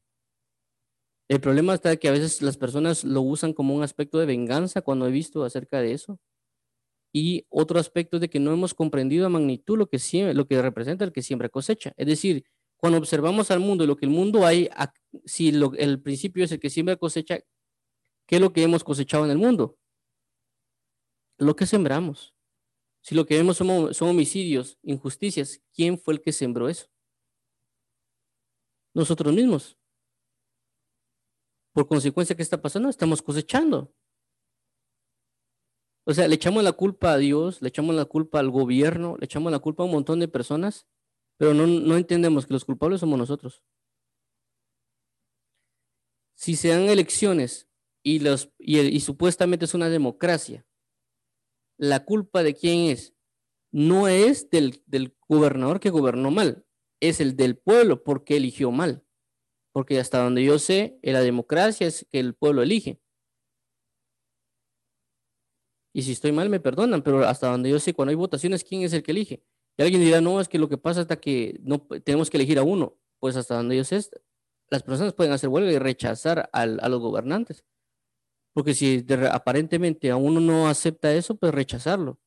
[1.29, 4.83] El problema está que a veces las personas lo usan como un aspecto de venganza
[4.83, 6.19] cuando he visto acerca de eso.
[7.13, 10.01] Y otro aspecto es de que no hemos comprendido a magnitud lo que,
[10.35, 11.93] lo que representa el que siembra cosecha.
[11.97, 12.43] Es decir,
[12.77, 14.69] cuando observamos al mundo y lo que el mundo hay,
[15.25, 17.39] si el principio es el que siembra cosecha,
[18.27, 19.79] ¿qué es lo que hemos cosechado en el mundo?
[21.39, 22.35] Lo que sembramos.
[23.01, 26.87] Si lo que vemos son, homicidios, injusticias, ¿quién fue el que sembró eso?
[28.95, 29.79] Nosotros mismos.
[31.73, 32.89] Por consecuencia, ¿qué está pasando?
[32.89, 33.95] Estamos cosechando.
[36.05, 39.27] O sea, le echamos la culpa a Dios, le echamos la culpa al gobierno, le
[39.27, 40.89] echamos la culpa a un montón de personas,
[41.37, 43.63] pero no, no entendemos que los culpables somos nosotros.
[46.35, 47.69] Si se dan elecciones
[48.03, 50.67] y, los, y supuestamente es una democracia,
[51.81, 53.15] la culpa de quién es?
[53.73, 56.67] No es del, del gobernador que gobernó mal,
[57.01, 59.03] es el del pueblo porque eligió mal.
[59.73, 63.01] Porque hasta donde yo sé, en la democracia es que el pueblo elige.
[65.95, 68.83] Y si estoy mal, me perdonan, pero hasta donde yo sé, cuando hay votaciones, ¿quién
[68.83, 69.43] es el que elige?
[69.79, 72.59] Y alguien dirá, no, es que lo que pasa hasta que no tenemos que elegir
[72.59, 72.99] a uno.
[73.19, 74.01] Pues hasta donde yo sé,
[74.69, 77.65] las personas pueden hacer huelga y rechazar a los gobernantes.
[78.53, 82.19] Porque si aparentemente a uno no acepta eso, pues rechazarlo.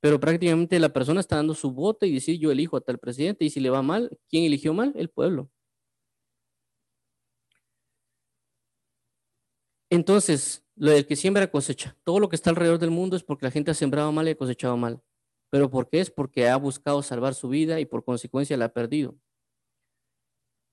[0.00, 3.44] Pero prácticamente la persona está dando su voto y decir yo elijo a tal presidente
[3.44, 4.92] y si le va mal, ¿quién eligió mal?
[4.96, 5.50] El pueblo.
[9.90, 11.96] Entonces, lo del que siembra cosecha.
[12.04, 14.32] Todo lo que está alrededor del mundo es porque la gente ha sembrado mal y
[14.32, 15.02] ha cosechado mal.
[15.50, 16.00] ¿Pero por qué?
[16.00, 19.18] Es porque ha buscado salvar su vida y por consecuencia la ha perdido.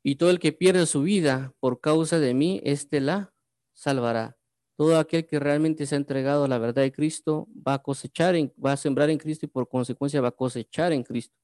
[0.03, 3.33] Y todo el que pierde su vida por causa de mí, éste la
[3.73, 4.37] salvará.
[4.77, 8.35] Todo aquel que realmente se ha entregado a la verdad de Cristo va a cosechar,
[8.63, 11.35] va a sembrar en Cristo y por consecuencia va a cosechar en Cristo.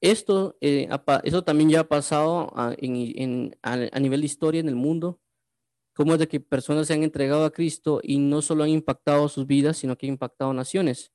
[0.00, 0.88] Esto, eh,
[1.24, 5.20] eso también ya ha pasado a, a, nivel de historia en el mundo,
[5.92, 9.28] como es de que personas se han entregado a Cristo y no solo han impactado
[9.28, 11.12] sus vidas, sino que han impactado naciones.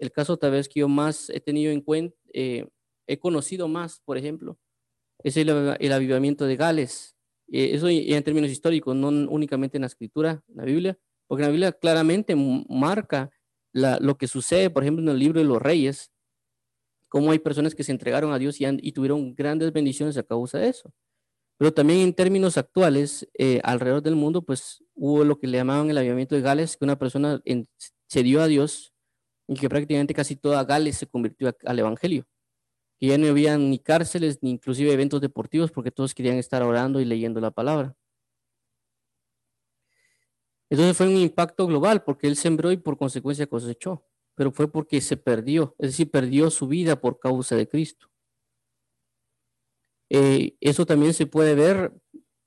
[0.00, 2.66] El caso tal vez que yo más he tenido en cuenta, eh,
[3.06, 4.58] he conocido más, por ejemplo,
[5.22, 5.48] es el,
[5.78, 7.13] el avivamiento de Gales.
[7.48, 11.50] Eh, eso en términos históricos, no únicamente en la escritura, en la Biblia, porque la
[11.50, 13.30] Biblia claramente marca
[13.72, 16.12] lo que sucede, por ejemplo, en el libro de los reyes,
[17.08, 20.58] cómo hay personas que se entregaron a Dios y, y tuvieron grandes bendiciones a causa
[20.58, 20.92] de eso.
[21.56, 25.90] Pero también en términos actuales, eh, alrededor del mundo, pues hubo lo que le llamaban
[25.90, 27.40] el avivamiento de Gales, que una persona
[28.08, 28.92] se dio a Dios
[29.46, 32.26] y que prácticamente casi toda Gales se convirtió al Evangelio
[33.04, 37.00] que ya no había ni cárceles ni inclusive eventos deportivos porque todos querían estar orando
[37.00, 37.94] y leyendo la palabra.
[40.70, 45.02] Entonces fue un impacto global porque él sembró y por consecuencia cosechó, pero fue porque
[45.02, 48.08] se perdió, es decir, perdió su vida por causa de Cristo.
[50.08, 51.92] Eh, eso también se puede ver,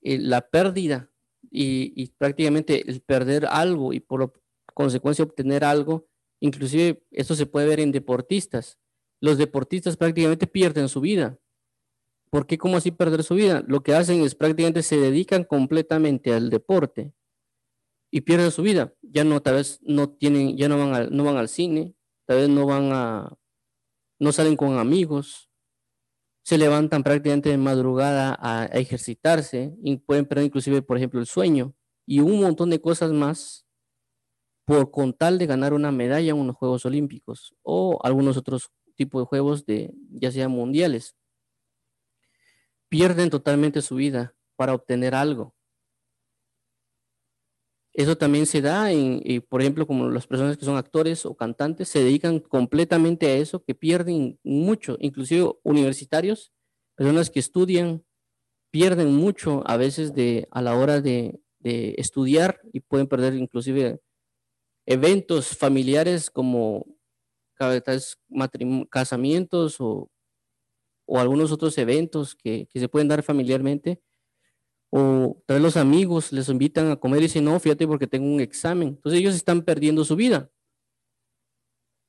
[0.01, 1.11] eh, la pérdida
[1.51, 4.33] y, y, prácticamente el perder algo y por
[4.73, 6.07] consecuencia obtener algo,
[6.39, 8.79] inclusive esto se puede ver en deportistas
[9.21, 11.39] los deportistas prácticamente pierden su vida.
[12.29, 12.57] ¿Por qué?
[12.57, 13.63] ¿Cómo así perder su vida?
[13.67, 17.13] Lo que hacen es prácticamente se dedican completamente al deporte
[18.11, 18.93] y pierden su vida.
[19.01, 22.37] Ya no, tal vez no tienen, ya no van al, no van al cine, tal
[22.37, 23.37] vez no van a,
[24.19, 25.49] no salen con amigos,
[26.43, 31.73] se levantan prácticamente de madrugada a, ejercitarse y pueden perder inclusive, por ejemplo, el sueño
[32.05, 33.65] y un montón de cosas más
[34.65, 39.19] por con tal de ganar una medalla en unos Juegos Olímpicos o algunos otros tipo
[39.21, 41.15] de juegos de ya sea mundiales.
[42.89, 45.55] Pierden totalmente su vida para obtener algo.
[47.93, 51.89] Eso también se da en, por ejemplo, como las personas que son actores o cantantes
[51.89, 56.51] se dedican completamente a eso, que pierden mucho, inclusive universitarios,
[56.95, 58.03] personas que estudian,
[58.71, 63.99] pierden mucho a veces de, a la hora de, de estudiar y pueden perder inclusive
[64.85, 66.85] eventos familiares como
[68.89, 70.09] casamientos o,
[71.05, 74.01] o, algunos otros eventos que, se pueden dar familiarmente.
[74.89, 78.39] O tal los amigos les invitan a comer y dicen, no, fíjate porque tengo un
[78.39, 78.89] examen.
[78.89, 80.49] Entonces ellos están perdiendo su vida.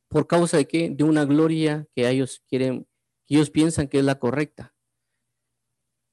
[0.08, 0.90] ¿Por causa de qué?
[0.90, 2.86] De una gloria que ellos quieren,
[3.26, 4.74] que ellos piensan que es la correcta.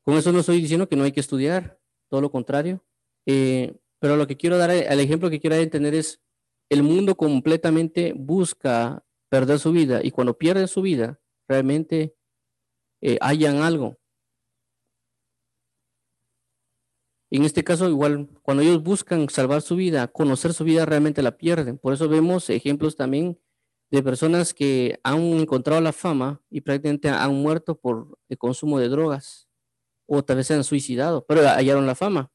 [0.03, 2.83] Con eso no estoy diciendo que no hay que estudiar, todo lo contrario.
[3.25, 6.21] Eh, pero lo que quiero dar, el ejemplo que quiero entender es,
[6.69, 12.15] el mundo completamente busca perder su vida y cuando pierden su vida, realmente
[13.01, 13.97] eh, hallan algo.
[17.31, 21.37] En este caso, igual, cuando ellos buscan salvar su vida, conocer su vida, realmente la
[21.37, 21.77] pierden.
[21.77, 23.39] Por eso vemos ejemplos también
[23.91, 28.89] de personas que han encontrado la fama y prácticamente han muerto por el consumo de
[28.89, 29.47] drogas
[30.07, 32.31] o tal vez se han suicidado, pero hallaron la fama.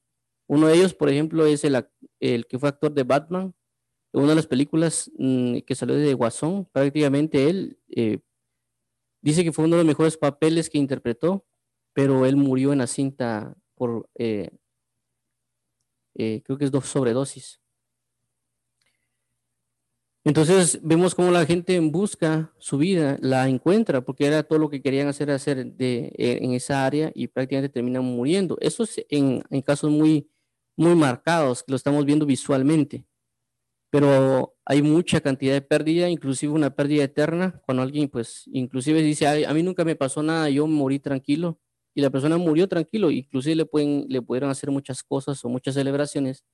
[0.48, 1.86] Uno de ellos, por ejemplo, es el,
[2.18, 3.54] el que fue actor de Batman,
[4.12, 8.18] una de las películas mm, que salió de Guasón, prácticamente él eh,
[9.22, 11.46] dice que fue uno de los mejores papeles que interpretó,
[11.92, 14.50] pero él murió en la cinta por, eh,
[16.14, 17.60] eh, creo que es dos sobredosis.
[20.22, 24.82] Entonces vemos cómo la gente busca su vida, la encuentra, porque era todo lo que
[24.82, 28.58] querían hacer, hacer de, en esa área y prácticamente terminan muriendo.
[28.60, 30.28] Eso es en, en casos muy,
[30.76, 33.06] muy marcados, que lo estamos viendo visualmente
[33.90, 39.26] pero hay mucha cantidad de pérdida, inclusive una pérdida eterna, cuando alguien pues inclusive dice,
[39.44, 41.60] a mí nunca me pasó nada, yo morí tranquilo,
[41.92, 45.74] y la persona murió tranquilo, inclusive le, pueden, le pudieron hacer muchas cosas o muchas
[45.74, 46.44] celebraciones,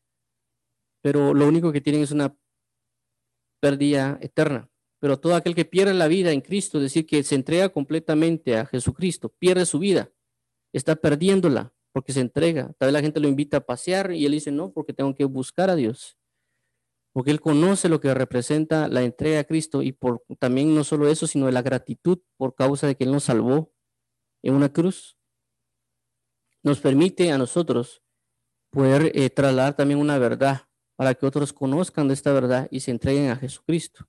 [1.02, 2.34] pero lo único que tienen es una
[3.60, 4.70] pérdida eterna.
[4.98, 8.56] Pero todo aquel que pierde la vida en Cristo, es decir, que se entrega completamente
[8.56, 10.10] a Jesucristo, pierde su vida,
[10.72, 12.72] está perdiéndola porque se entrega.
[12.78, 15.26] Tal vez la gente lo invita a pasear y él dice, no, porque tengo que
[15.26, 16.16] buscar a Dios
[17.16, 21.08] porque él conoce lo que representa la entrega a Cristo y por también no solo
[21.08, 23.72] eso, sino la gratitud por causa de que él nos salvó
[24.42, 25.16] en una cruz.
[26.62, 28.02] Nos permite a nosotros
[28.68, 32.90] poder eh, trasladar también una verdad para que otros conozcan de esta verdad y se
[32.90, 34.06] entreguen a Jesucristo.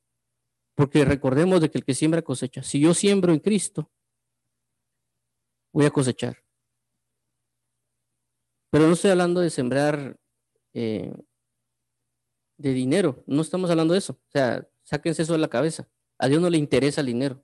[0.76, 2.62] Porque recordemos de que el que siembra cosecha.
[2.62, 3.90] Si yo siembro en Cristo,
[5.72, 6.44] voy a cosechar.
[8.70, 10.20] Pero no estoy hablando de sembrar
[10.74, 11.14] eh,
[12.58, 13.24] de dinero.
[13.28, 14.14] No estamos hablando de eso.
[14.14, 15.88] O sea, sáquense eso de la cabeza.
[16.18, 17.44] A Dios no le interesa el dinero.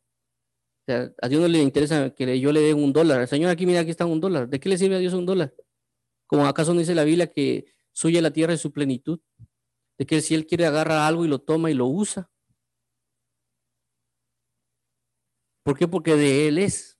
[0.81, 3.27] O sea, a Dios no le interesa que yo le dé un dólar.
[3.27, 4.49] Señor, aquí mira, aquí está un dólar.
[4.49, 5.53] ¿De qué le sirve a Dios un dólar?
[6.27, 9.19] Como acaso no dice la Biblia que suya la tierra y su plenitud.
[9.97, 12.29] De que si Él quiere agarrar algo y lo toma y lo usa.
[15.63, 15.87] ¿Por qué?
[15.87, 16.99] Porque de Él es.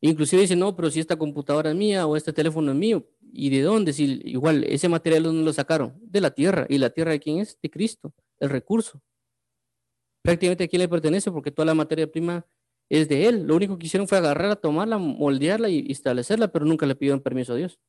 [0.00, 3.50] Inclusive dice, no, pero si esta computadora es mía o este teléfono es mío, ¿Y
[3.50, 3.92] de dónde?
[3.92, 5.98] Si igual ese material dónde lo sacaron?
[6.00, 6.66] De la tierra.
[6.68, 7.58] ¿Y la tierra de quién es?
[7.60, 9.02] De Cristo, el recurso.
[10.22, 12.46] Prácticamente a quién le pertenece porque toda la materia prima
[12.88, 13.42] es de él.
[13.44, 17.54] Lo único que hicieron fue agarrarla, tomarla, moldearla y establecerla, pero nunca le pidieron permiso
[17.54, 17.80] a Dios.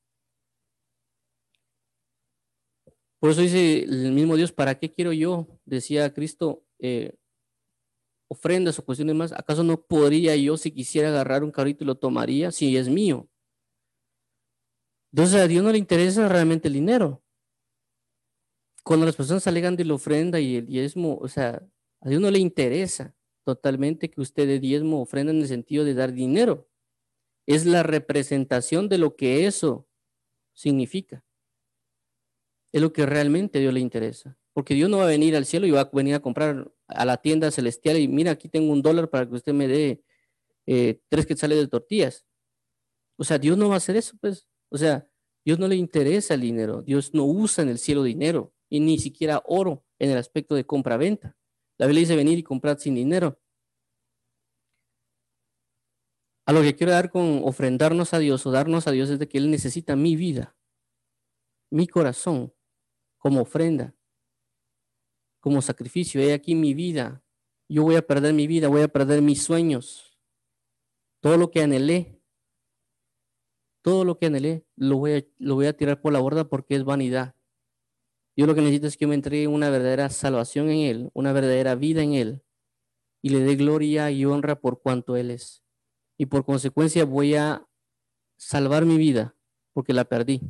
[3.19, 5.47] Por eso dice el mismo Dios, ¿para qué quiero yo?
[5.65, 7.13] Decía Cristo, eh,
[8.27, 9.31] ofrendas o cuestiones más.
[9.31, 13.29] ¿Acaso no podría yo, si quisiera agarrar un carrito y lo tomaría, si es mío?
[15.15, 17.23] Entonces a Dios no le interesa realmente el dinero.
[18.84, 21.65] Cuando las personas alegan de la ofrenda y el diezmo, o sea,
[22.01, 25.93] a Dios no le interesa totalmente que usted de diezmo ofrenda en el sentido de
[25.93, 26.67] dar dinero.
[27.45, 29.88] Es la representación de lo que eso
[30.54, 31.23] significa.
[32.73, 34.38] Es lo que realmente a Dios le interesa.
[34.51, 37.06] Porque Dios no va a venir al cielo y va a venir a comprar a
[37.06, 40.04] la tienda celestial y mira, aquí tengo un dólar para que usted me dé
[40.65, 42.25] eh, tres quetzales de tortillas.
[43.15, 44.45] O sea, Dios no va a hacer eso, pues.
[44.75, 45.09] O sea,
[45.45, 46.81] Dios no le interesa el dinero.
[46.81, 50.65] Dios no usa en el cielo dinero y ni siquiera oro en el aspecto de
[50.65, 51.38] compra-venta.
[51.77, 53.39] La Biblia dice venir y comprar sin dinero.
[56.45, 59.29] A lo que quiero dar con ofrendarnos a Dios o darnos a Dios es de
[59.29, 60.57] que Él necesita mi vida,
[61.71, 62.53] mi corazón,
[63.17, 63.95] como ofrenda,
[65.39, 66.19] como sacrificio.
[66.19, 67.23] He aquí mi vida.
[67.69, 70.19] Yo voy a perder mi vida, voy a perder mis sueños.
[71.21, 72.14] Todo lo que anhelé,
[73.86, 76.76] todo lo que anhelé lo voy, a, lo voy a tirar por la borda porque
[76.76, 77.36] es vanidad.
[78.36, 81.76] Yo lo que necesito es que me entregue una verdadera salvación en Él, una verdadera
[81.76, 82.43] vida en Él,
[83.21, 85.63] y le dé gloria y honra por cuanto Él es.
[86.17, 87.67] Y por consecuencia voy a
[88.38, 89.36] salvar mi vida
[89.71, 90.41] porque la perdí.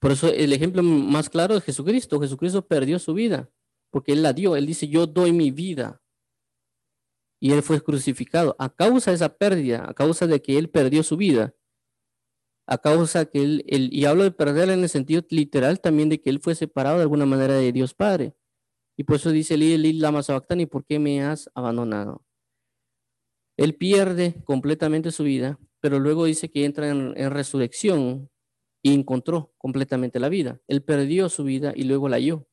[0.00, 2.18] Por eso el ejemplo más claro es Jesucristo.
[2.18, 3.50] Jesucristo perdió su vida
[3.90, 4.56] porque Él la dio.
[4.56, 6.00] Él dice, yo doy mi vida
[7.40, 8.56] y él fue crucificado.
[8.58, 11.54] A causa de esa pérdida, a causa de que él perdió su vida,
[12.66, 16.30] a causa que él, y hablo de perderla en el sentido literal también de que
[16.30, 18.34] él fue separado de alguna manera de Dios Padre.
[18.96, 22.24] Y por eso dice Eli, Eli, lama sabactani, ¿por qué me has abandonado?
[23.56, 28.30] Él pierde completamente su vida, pero luego dice que entra en, en resurrección
[28.82, 30.60] y encontró completamente la vida.
[30.66, 32.48] Él perdió su vida y luego la halló.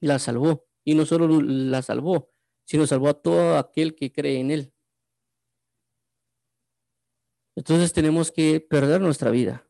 [0.00, 0.66] La salvó.
[0.84, 2.32] Y no solo la salvó,
[2.70, 4.72] sino salvó a todo aquel que cree en Él.
[7.56, 9.66] Entonces tenemos que perder nuestra vida.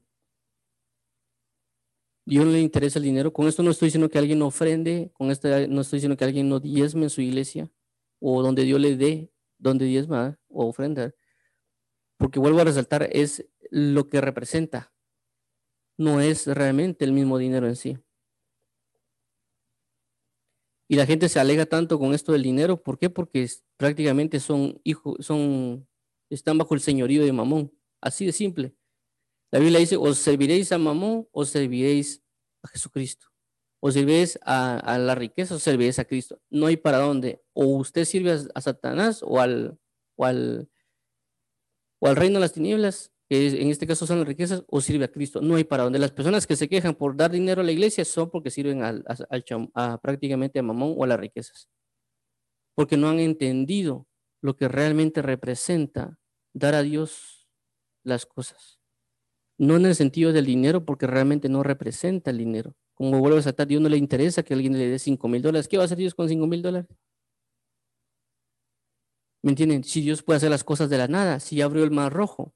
[2.27, 3.33] Dios no le interesa el dinero.
[3.33, 6.51] Con esto no estoy diciendo que alguien ofrende, con esto no estoy diciendo que alguien
[6.51, 7.73] no diezme en su iglesia,
[8.19, 11.15] o donde Dios le dé, donde diezma o ofrenda.
[12.19, 14.93] porque vuelvo a resaltar, es lo que representa,
[15.97, 17.97] no es realmente el mismo dinero en sí.
[20.91, 23.09] Y la gente se alega tanto con esto del dinero, ¿por qué?
[23.09, 25.89] Porque prácticamente son hijos, son,
[26.29, 28.75] están bajo el señorío de Mamón, así de simple.
[29.53, 32.25] La Biblia dice, os serviréis a Mamón o serviréis
[32.65, 33.29] a Jesucristo.
[33.79, 36.43] O serviréis a, la riqueza o serviréis a Cristo.
[36.51, 37.41] No hay para dónde.
[37.53, 39.79] O usted sirve a, Satanás o al,
[40.17, 40.69] o al,
[42.01, 45.05] o al reino de las tinieblas que en este caso son las riquezas, o sirve
[45.05, 45.41] a Cristo.
[45.41, 48.05] No hay para donde las personas que se quejan por dar dinero a la iglesia
[48.05, 49.05] son porque sirven al,
[50.03, 51.69] prácticamente a Mamón o a las riquezas.
[52.75, 54.09] Porque no han entendido
[54.43, 56.19] lo que realmente representa
[56.53, 57.49] dar a Dios
[58.03, 58.81] las cosas.
[59.59, 62.75] No en el sentido del dinero, porque realmente no representa el dinero.
[62.95, 65.69] Como vuelvo a a Dios no le interesa que alguien le dé 5 mil dólares.
[65.69, 66.91] ¿Qué va a hacer Dios con 5 mil dólares?
[69.43, 69.85] ¿Me entienden?
[69.85, 72.55] Si Dios puede hacer las cosas de la nada, si abrió el mar rojo,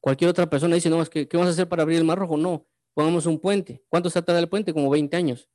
[0.00, 2.18] Cualquier otra persona dice, no, es que, ¿qué vamos a hacer para abrir el Mar
[2.18, 2.36] Rojo?
[2.36, 3.82] No, pongamos un puente.
[3.88, 4.72] ¿Cuánto se tarda el puente?
[4.72, 5.48] Como 20 años.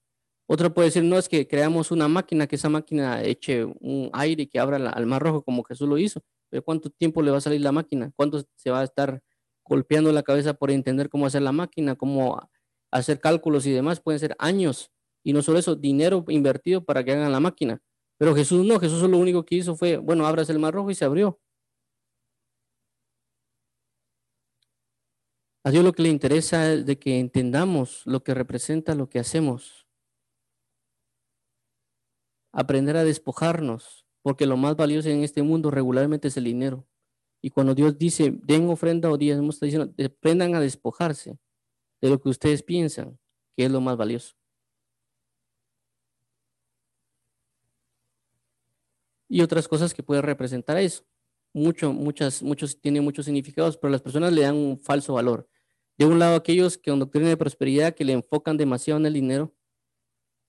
[0.47, 4.47] Otro puede decir, no, es que creamos una máquina, que esa máquina eche un aire
[4.47, 6.21] que abra al Mar Rojo como Jesús lo hizo.
[6.49, 8.11] Pero ¿cuánto tiempo le va a salir la máquina?
[8.15, 9.23] ¿Cuánto se va a estar
[9.63, 12.39] golpeando la cabeza por entender cómo hacer la máquina, cómo
[12.91, 13.99] hacer cálculos y demás?
[13.99, 14.91] Pueden ser años.
[15.23, 17.81] Y no solo eso, dinero invertido para que hagan la máquina.
[18.19, 20.95] Pero Jesús no, Jesús lo único que hizo fue, bueno, abras el Mar Rojo y
[20.95, 21.39] se abrió.
[25.65, 29.17] A Dios lo que le interesa es de que entendamos lo que representa lo que
[29.17, 29.87] hacemos.
[32.51, 36.87] Aprender a despojarnos, porque lo más valioso en este mundo regularmente es el dinero.
[37.41, 41.39] Y cuando Dios dice, den ofrenda o diezmo, está diciendo, aprendan a despojarse
[41.99, 43.17] de lo que ustedes piensan
[43.57, 44.35] que es lo más valioso.
[49.27, 51.03] Y otras cosas que puede representar eso.
[51.53, 55.49] Mucho, muchas, muchos, tiene muchos significados, pero las personas le dan un falso valor.
[55.97, 59.13] De un lado, aquellos que con doctrina de prosperidad que le enfocan demasiado en el
[59.13, 59.55] dinero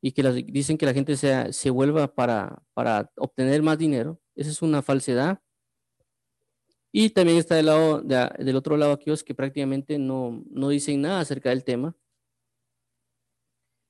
[0.03, 4.21] y que dicen que la gente se, se vuelva para, para obtener más dinero.
[4.35, 5.41] Esa es una falsedad.
[6.93, 11.21] Y también está del, lado, del otro lado aquellos que prácticamente no, no dicen nada
[11.21, 11.97] acerca del tema.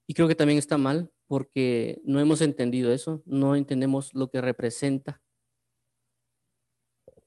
[0.08, 4.40] Y creo que también está mal porque no hemos entendido eso, no entendemos lo que
[4.40, 5.20] representa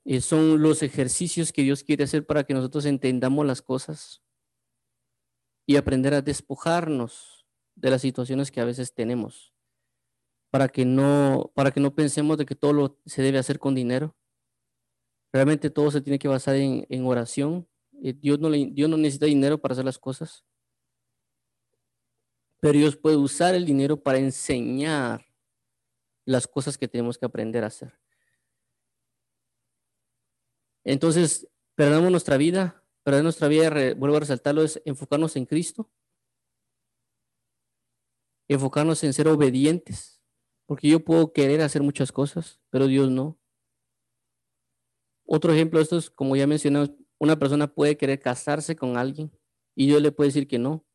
[0.10, 4.24] eh, son los ejercicios que Dios quiere hacer para que nosotros entendamos las cosas
[5.68, 7.46] y aprender a despojarnos
[7.76, 9.54] de las situaciones que a veces tenemos,
[10.50, 13.76] para que no, para que no pensemos de que todo lo se debe hacer con
[13.76, 14.16] dinero.
[15.32, 17.68] Realmente todo se tiene que basar en, oración.
[18.02, 20.44] Eh, Dios, no Dios no necesita dinero para hacer las cosas,
[22.60, 25.24] pero Dios puede usar el dinero para enseñar
[26.26, 27.94] las cosas que tenemos que aprender a hacer.
[30.84, 35.90] Entonces, perdamos nuestra vida, perder nuestra vida, vuelvo a resaltarlo, es enfocarnos en Cristo,
[38.48, 40.22] enfocarnos en ser obedientes,
[40.66, 43.40] porque yo puedo querer hacer muchas cosas, pero Dios no.
[45.26, 49.32] Otro ejemplo de esto es, como ya mencionamos, una persona puede querer casarse con alguien
[49.76, 50.86] y Dios le puede decir que no.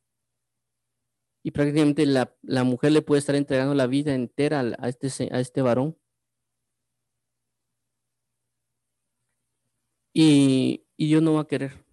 [1.44, 5.98] Y prácticamente la, mujer le puede estar entregando la vida entera este, a este varón
[10.14, 11.84] Y, Dios no va a querer.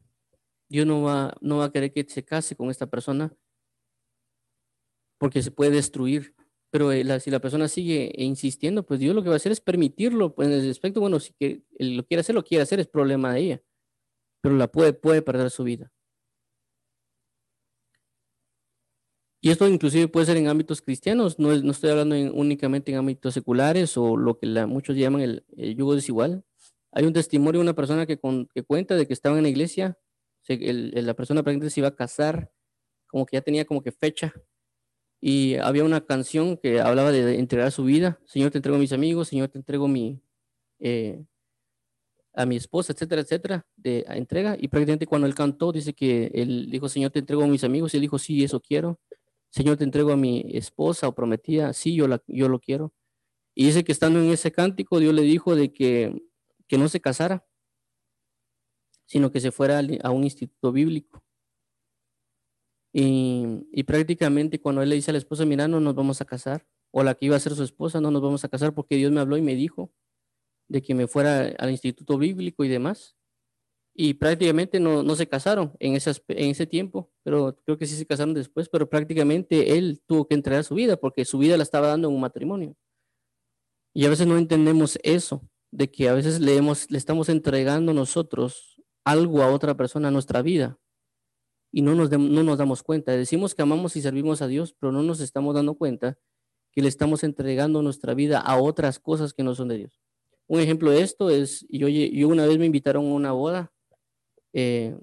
[0.69, 3.35] Dios no va, no va a querer que se case con esta persona
[5.17, 6.35] porque se puede destruir.
[6.71, 9.59] Pero eh, si la persona sigue insistiendo, pues Dios lo que va a hacer es
[9.59, 10.33] permitirlo.
[10.35, 12.87] Pues en ese aspecto, bueno, si que él lo quiere hacer, lo quiere hacer, es
[12.87, 13.63] problema de ella.
[14.41, 15.91] Pero la puede, puede perder su vida.
[19.43, 23.33] Y esto inclusive puede ser en ámbitos cristianos, no, no estoy hablando únicamente en ámbitos
[23.33, 26.45] seculares o lo que muchos llaman el, el yugo desigual,
[26.91, 29.97] hay un testimonio de una persona que, cuenta de que estaba en la iglesia,
[30.47, 32.51] la persona prácticamente se iba a casar,
[33.07, 34.33] como que ya tenía como que fecha,
[35.21, 38.93] y había una canción que hablaba de entregar su vida, Señor te entrego a mis
[38.93, 40.21] amigos, Señor te entrego mi,
[40.79, 41.23] eh,
[42.33, 46.69] a mi esposa, etcétera, etcétera, de entrega, y prácticamente cuando él cantó, dice que él
[46.69, 48.99] dijo, Señor te entrego a mis amigos, y él dijo, sí, eso quiero,
[49.49, 52.93] Señor te entrego a mi esposa o prometida, sí, yo, la, yo lo quiero.
[53.53, 56.21] Y dice que estando en ese cántico, Dios le dijo de que
[56.71, 57.45] que no se casara,
[59.05, 61.21] sino que se fuera a un instituto bíblico.
[62.93, 66.65] Y, prácticamente cuando él le dice a la esposa, mira, no nos vamos a casar,
[66.91, 69.11] o la que iba a ser su esposa, no nos vamos a casar porque Dios
[69.11, 69.91] me habló y me dijo
[70.69, 73.17] de que me fuera al instituto bíblico y demás.
[73.93, 78.05] Y prácticamente no, no se casaron en, en ese tiempo, pero creo que sí se
[78.05, 81.87] casaron después, pero prácticamente él tuvo que entregar su vida porque su vida la estaba
[81.87, 82.77] dando en un matrimonio.
[83.93, 88.81] Y a veces no entendemos eso de que a veces le, le estamos entregando nosotros
[89.03, 90.77] algo a otra persona a nuestra vida
[91.71, 93.13] y no nos, no nos damos cuenta.
[93.13, 96.17] Decimos que amamos y servimos a Dios, pero no nos estamos dando cuenta
[96.71, 100.01] que le estamos entregando nuestra vida a otras cosas que no son de Dios.
[100.47, 103.71] Un ejemplo de esto es, yo, yo una vez me invitaron a una boda
[104.53, 104.97] eh,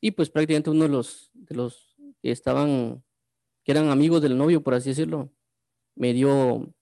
[0.00, 3.04] y pues prácticamente uno de los, de los que estaban,
[3.64, 5.30] que eran amigos del novio, por así decirlo,
[5.94, 6.74] me dio,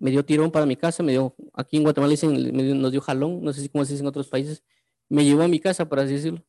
[0.00, 3.42] me dio tirón para mi casa, me dio, aquí en Guatemala dicen, nos dio jalón,
[3.44, 4.64] no sé si cómo se dice en otros países,
[5.08, 6.42] me llevó a mi casa, por así decirlo.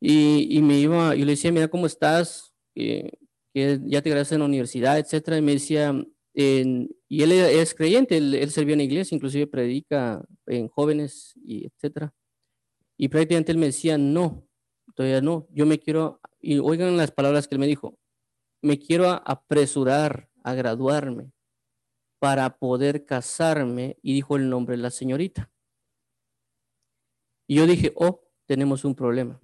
[0.00, 3.16] Y, y me iba, yo le decía, mira cómo estás, que
[3.54, 5.38] ya te graduaste en la universidad, etcétera.
[5.38, 5.94] Y me decía,
[6.34, 11.66] y él es creyente, él, él servía en la iglesia, inclusive predica en jóvenes, y
[11.66, 12.12] etcétera.
[12.96, 14.44] Y prácticamente él me decía, no,
[14.96, 17.96] todavía no, yo me quiero, y oigan las palabras que él me dijo,
[18.62, 21.30] me quiero apresurar a graduarme
[22.22, 25.50] para poder casarme, y dijo el nombre de la señorita.
[27.48, 29.40] Y yo dije, oh, tenemos un problema.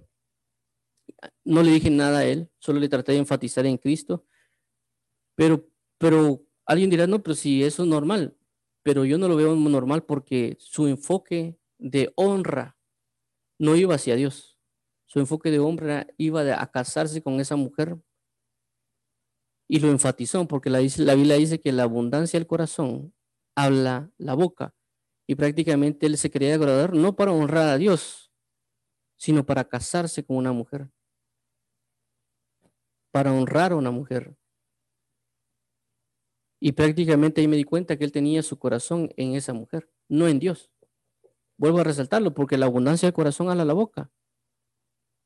[1.44, 4.24] No le dije nada a él, solo le traté de enfatizar en Cristo,
[5.34, 5.68] pero,
[5.98, 8.36] pero alguien dirá, no, pero si eso es normal,
[8.84, 12.78] pero yo no lo veo normal porque su enfoque de honra
[13.58, 14.56] no iba hacia Dios.
[15.06, 17.98] Su enfoque de honra iba a casarse con esa mujer
[19.68, 23.14] y lo enfatizó porque la, la Biblia dice que la abundancia del corazón
[23.54, 24.74] habla la boca
[25.26, 28.32] y prácticamente él se quería agradar no para honrar a Dios,
[29.16, 30.90] sino para casarse con una mujer,
[33.12, 34.36] para honrar a una mujer.
[36.60, 40.26] Y prácticamente ahí me di cuenta que él tenía su corazón en esa mujer, no
[40.28, 40.70] en Dios.
[41.58, 44.10] Vuelvo a resaltarlo porque la abundancia del corazón habla la boca.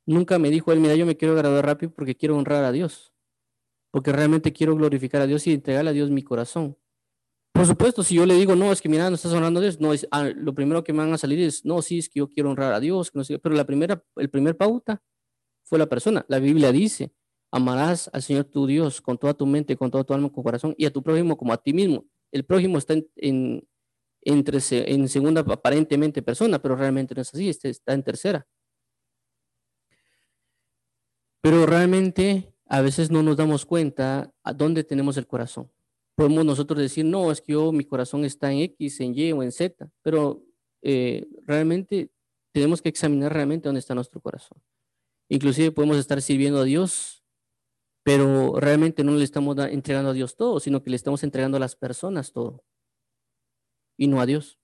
[0.05, 3.12] Nunca me dijo él, mira, yo me quiero graduar rápido porque quiero honrar a Dios,
[3.93, 6.77] porque realmente quiero glorificar a Dios y entregarle a Dios mi corazón.
[7.53, 9.79] Por supuesto, si yo le digo, no, es que mira, no estás honrando a Dios,
[9.79, 12.21] no, es, ah, lo primero que me van a salir es, no, sí, es que
[12.21, 15.03] yo quiero honrar a Dios, no sé, pero la primera, el primer pauta
[15.63, 16.25] fue la persona.
[16.29, 17.13] La Biblia dice,
[17.51, 20.75] amarás al Señor tu Dios con toda tu mente, con todo tu alma, con corazón,
[20.79, 22.07] y a tu prójimo como a ti mismo.
[22.33, 23.69] El prójimo está en,
[24.23, 28.47] entre, en segunda aparentemente persona, pero realmente no es así, este está en tercera.
[31.43, 35.71] Pero realmente a veces no nos damos cuenta a dónde tenemos el corazón.
[36.15, 39.43] Podemos nosotros decir, no, es que yo, mi corazón está en X, en Y o
[39.43, 40.43] en Z, pero
[40.81, 42.11] eh, realmente
[42.53, 44.59] tenemos que examinar realmente dónde está nuestro corazón.
[45.29, 47.23] Inclusive podemos estar sirviendo a Dios
[48.03, 51.61] pero realmente no le estamos entregando a Dios todo, sino que le estamos entregando a
[51.61, 52.65] las personas todo
[53.97, 54.59] y no a Dios.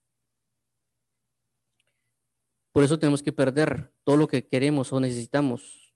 [2.73, 5.88] Por eso tenemos que perder todo lo que queremos o necesitamos.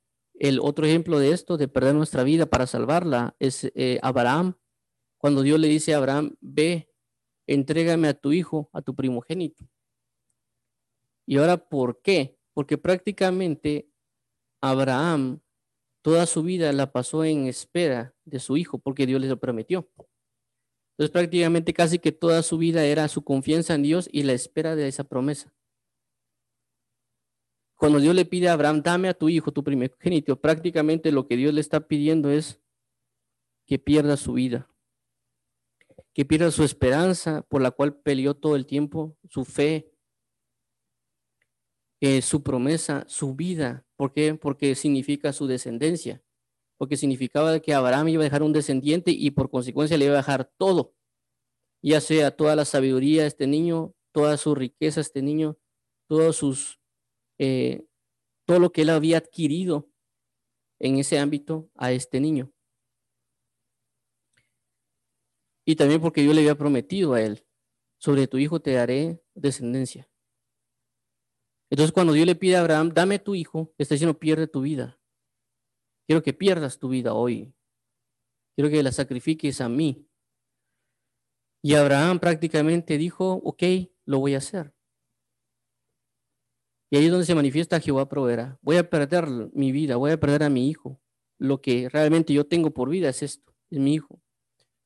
[0.42, 4.58] El otro ejemplo de esto, de perder nuestra vida para salvarla, es eh, Abraham.
[5.16, 6.90] Cuando Dios le dice a Abraham, ve,
[7.46, 9.64] entrégame a tu hijo, a tu primogénito.
[11.26, 12.40] Y ahora, ¿por qué?
[12.54, 13.88] Porque prácticamente
[14.60, 15.38] Abraham
[16.02, 19.88] toda su vida la pasó en espera de su hijo, porque Dios les lo prometió.
[20.94, 24.74] Entonces prácticamente casi que toda su vida era su confianza en Dios y la espera
[24.74, 25.54] de esa promesa.
[27.82, 31.36] Cuando Dios le pide a Abraham, dame a tu hijo, tu primogénito, prácticamente lo que
[31.36, 32.62] Dios le está pidiendo es
[33.66, 34.70] que pierda su vida,
[36.12, 39.92] que pierda su esperanza por la cual peleó todo el tiempo, su fe,
[42.00, 44.36] eh, su promesa, su vida, ¿Por qué?
[44.36, 46.22] Porque significa su descendencia.
[46.78, 50.18] Porque significaba que Abraham iba a dejar un descendiente y por consecuencia le iba a
[50.18, 50.94] dejar todo.
[51.82, 55.58] Ya sea toda la sabiduría de este niño, toda su riqueza este niño,
[56.06, 56.81] todos sus,
[57.38, 57.84] eh,
[58.46, 59.88] todo lo que él había adquirido
[60.78, 62.52] en ese ámbito a este niño.
[65.64, 67.46] Y también porque yo le había prometido a él,
[67.98, 70.08] sobre tu hijo te daré descendencia.
[71.70, 75.00] Entonces cuando Dios le pide a Abraham, dame tu hijo, está diciendo, pierde tu vida.
[76.06, 77.54] Quiero que pierdas tu vida hoy.
[78.54, 80.06] Quiero que la sacrifiques a mí.
[81.62, 83.62] Y Abraham prácticamente dijo, ok,
[84.04, 84.74] lo voy a hacer.
[86.92, 88.58] Y ahí es donde se manifiesta Jehová proveerá.
[88.60, 91.00] Voy a perder mi vida, voy a perder a mi hijo.
[91.38, 94.20] Lo que realmente yo tengo por vida es esto, es mi hijo.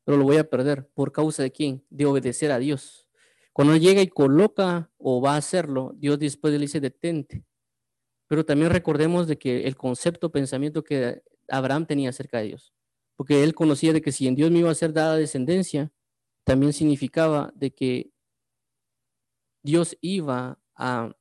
[0.04, 1.84] Pero lo voy a perder por causa de quién?
[1.90, 3.08] De obedecer a Dios.
[3.52, 7.44] Cuando llega y coloca o va a hacerlo, Dios después le dice detente.
[8.28, 12.72] Pero también recordemos de que el concepto, pensamiento que Abraham tenía acerca de Dios,
[13.16, 15.90] porque él conocía de que si en Dios me iba a ser dada descendencia,
[16.44, 18.12] también significaba de que
[19.64, 21.12] Dios iba a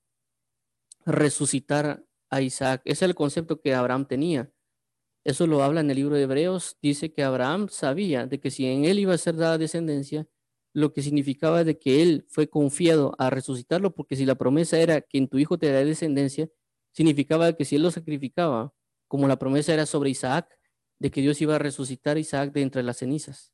[1.05, 2.81] resucitar a Isaac.
[2.85, 4.51] Ese es el concepto que Abraham tenía.
[5.23, 6.77] Eso lo habla en el libro de Hebreos.
[6.81, 10.27] Dice que Abraham sabía de que si en él iba a ser dada descendencia,
[10.73, 15.01] lo que significaba de que él fue confiado a resucitarlo, porque si la promesa era
[15.01, 16.49] que en tu hijo te dará descendencia,
[16.91, 18.73] significaba que si él lo sacrificaba,
[19.07, 20.49] como la promesa era sobre Isaac,
[20.99, 23.53] de que Dios iba a resucitar a Isaac de entre las cenizas.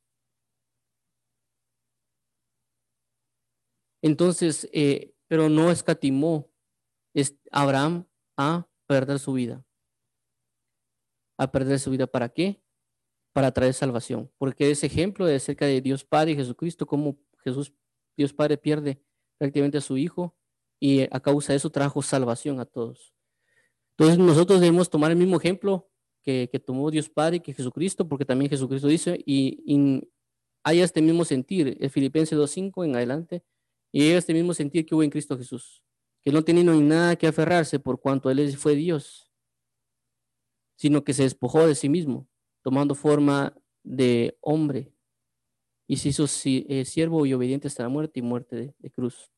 [4.02, 6.51] Entonces, eh, pero no escatimó
[7.50, 8.06] Abraham
[8.36, 9.64] a perder su vida.
[11.38, 12.62] A perder su vida, ¿para qué?
[13.32, 14.30] Para traer salvación.
[14.38, 17.72] Porque es ejemplo de acerca de Dios Padre y Jesucristo, como Jesús,
[18.16, 19.02] Dios Padre pierde
[19.38, 20.36] prácticamente a su Hijo
[20.78, 23.14] y a causa de eso trajo salvación a todos.
[23.90, 25.88] Entonces nosotros debemos tomar el mismo ejemplo
[26.22, 31.24] que, tomó Dios Padre y que Jesucristo, porque también Jesucristo dice, y, y este mismo
[31.24, 33.44] sentir, el Filipenses 2.5 en adelante,
[33.92, 35.82] y hay este mismo sentir que hubo en Cristo Jesús,
[36.24, 39.30] que no tenía nada que aferrarse por cuanto Él fue Dios,
[40.76, 42.28] sino que se despojó de sí mismo,
[42.62, 44.92] tomando forma de hombre,
[45.86, 49.30] y se hizo eh, siervo y obediente hasta la muerte y muerte de, cruz.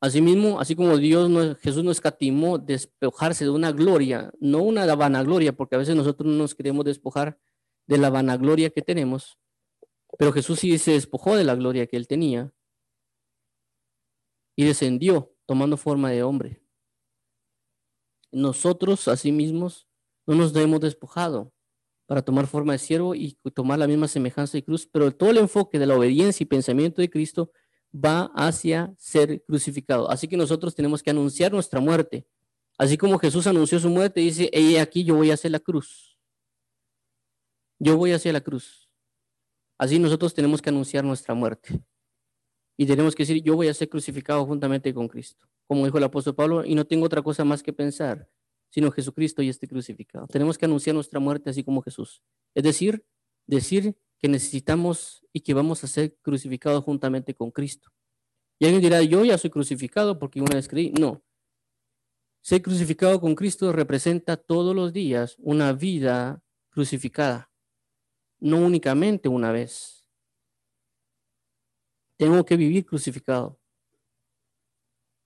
[0.00, 5.52] Asimismo, así como Dios, no, Jesús no escatimó despojarse de una gloria, no una vanagloria,
[5.52, 7.38] porque a veces nosotros no nos queremos despojar
[7.86, 9.38] de la vanagloria que tenemos,
[10.18, 12.52] pero Jesús sí se despojó de la gloria que él tenía
[14.62, 16.62] y descendió tomando forma de hombre.
[18.30, 19.88] Nosotros, mismos
[20.26, 21.52] no nos hemos despojado
[22.06, 25.38] para tomar forma de siervo y tomar la misma semejanza de cruz, pero todo el
[25.38, 27.50] enfoque de la obediencia y pensamiento de Cristo
[27.92, 30.10] va hacia ser crucificado.
[30.10, 32.26] Así que nosotros tenemos que anunciar nuestra muerte.
[32.78, 36.16] Así como Jesús anunció su muerte, dice, hey, aquí yo voy a hacer la cruz.
[37.78, 38.88] Yo voy hacia la cruz.
[39.76, 41.82] Así nosotros tenemos que anunciar nuestra muerte.
[42.76, 45.46] Y tenemos que decir, yo voy a ser crucificado juntamente con Cristo.
[45.66, 48.28] Como dijo el apóstol Pablo, y no tengo otra cosa más que pensar,
[48.70, 50.26] sino Jesucristo y este crucificado.
[50.26, 52.22] Tenemos que anunciar nuestra muerte así como Jesús.
[52.54, 53.04] Es decir,
[53.46, 57.90] decir que necesitamos y que vamos a ser crucificados juntamente con Cristo.
[58.58, 60.92] Y alguien dirá, yo ya soy crucificado porque una vez creí.
[60.92, 61.22] No.
[62.40, 67.50] Ser crucificado con Cristo representa todos los días una vida crucificada,
[68.40, 70.01] no únicamente una vez.
[72.22, 73.58] Tengo que vivir crucificado.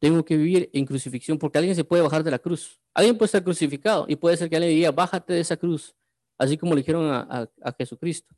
[0.00, 2.80] Tengo que vivir en crucifixión porque alguien se puede bajar de la cruz.
[2.94, 5.94] Alguien puede estar crucificado y puede ser que alguien diga, bájate de esa cruz,
[6.38, 8.34] así como le dijeron a, a Jesucristo.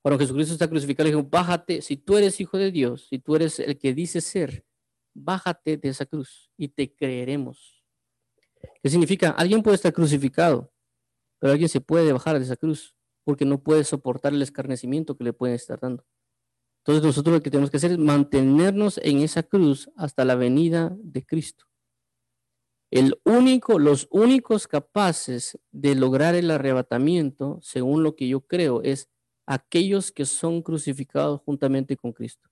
[0.00, 3.36] Cuando Jesucristo está crucificado, le dijo, bájate, si tú eres hijo de Dios, si tú
[3.36, 4.64] eres el que dice ser,
[5.12, 7.84] bájate de esa cruz y te creeremos.
[8.82, 9.28] ¿Qué significa?
[9.32, 10.72] Alguien puede estar crucificado,
[11.38, 15.24] pero alguien se puede bajar de esa cruz porque no puede soportar el escarnecimiento que
[15.24, 16.02] le pueden estar dando.
[16.80, 20.96] Entonces nosotros lo que tenemos que hacer es mantenernos en esa cruz hasta la venida
[21.02, 21.66] de Cristo.
[22.90, 29.08] El único, los únicos capaces de lograr el arrebatamiento, según lo que yo creo, es
[29.46, 32.48] aquellos que son crucificados juntamente con Cristo.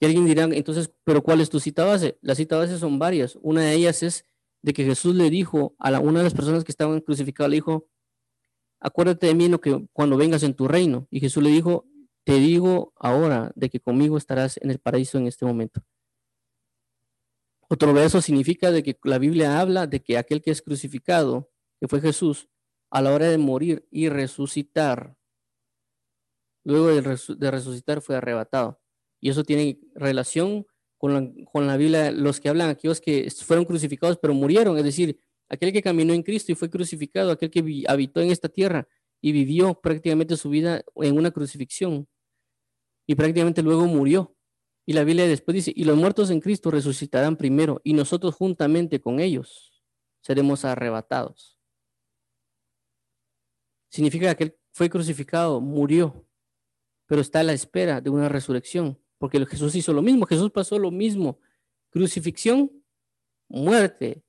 [0.00, 2.18] Y alguien dirá, entonces, ¿pero cuál es tu cita base?
[2.20, 3.38] Las citas base son varias.
[3.40, 4.26] Una de ellas es
[4.62, 7.56] de que Jesús le dijo a la, una de las personas que estaban crucificadas, le
[7.56, 7.88] dijo,
[8.80, 11.08] acuérdate de mí lo que, cuando vengas en tu reino.
[11.10, 11.86] Y Jesús le dijo,
[12.24, 15.82] te digo ahora de que conmigo estarás en el paraíso en este momento.
[17.68, 21.50] Otro verso significa de que la Biblia habla de que aquel que es crucificado,
[21.80, 22.48] que fue Jesús,
[22.90, 25.16] a la hora de morir y resucitar,
[26.62, 28.80] luego de, resucitar fue arrebatado.
[29.20, 30.66] Y eso tiene relación
[30.98, 34.84] con la, con la Biblia, los que hablan, aquellos que fueron crucificados pero murieron, es
[34.84, 38.88] decir, aquel que caminó en Cristo y fue crucificado, aquel que habitó en esta tierra
[39.20, 42.06] y vivió prácticamente su vida en una crucifixión
[43.06, 44.36] y prácticamente luego murió.
[44.86, 49.00] Y la Biblia después dice, y los muertos en Cristo resucitarán primero y nosotros juntamente
[49.00, 49.82] con ellos
[50.20, 51.58] seremos arrebatados.
[53.88, 56.26] Significa que él fue crucificado, murió,
[57.06, 60.78] pero está a la espera de una resurrección, porque Jesús hizo lo mismo, Jesús pasó
[60.78, 61.38] lo mismo,
[61.90, 62.70] crucifixión,
[63.48, 64.24] muerte,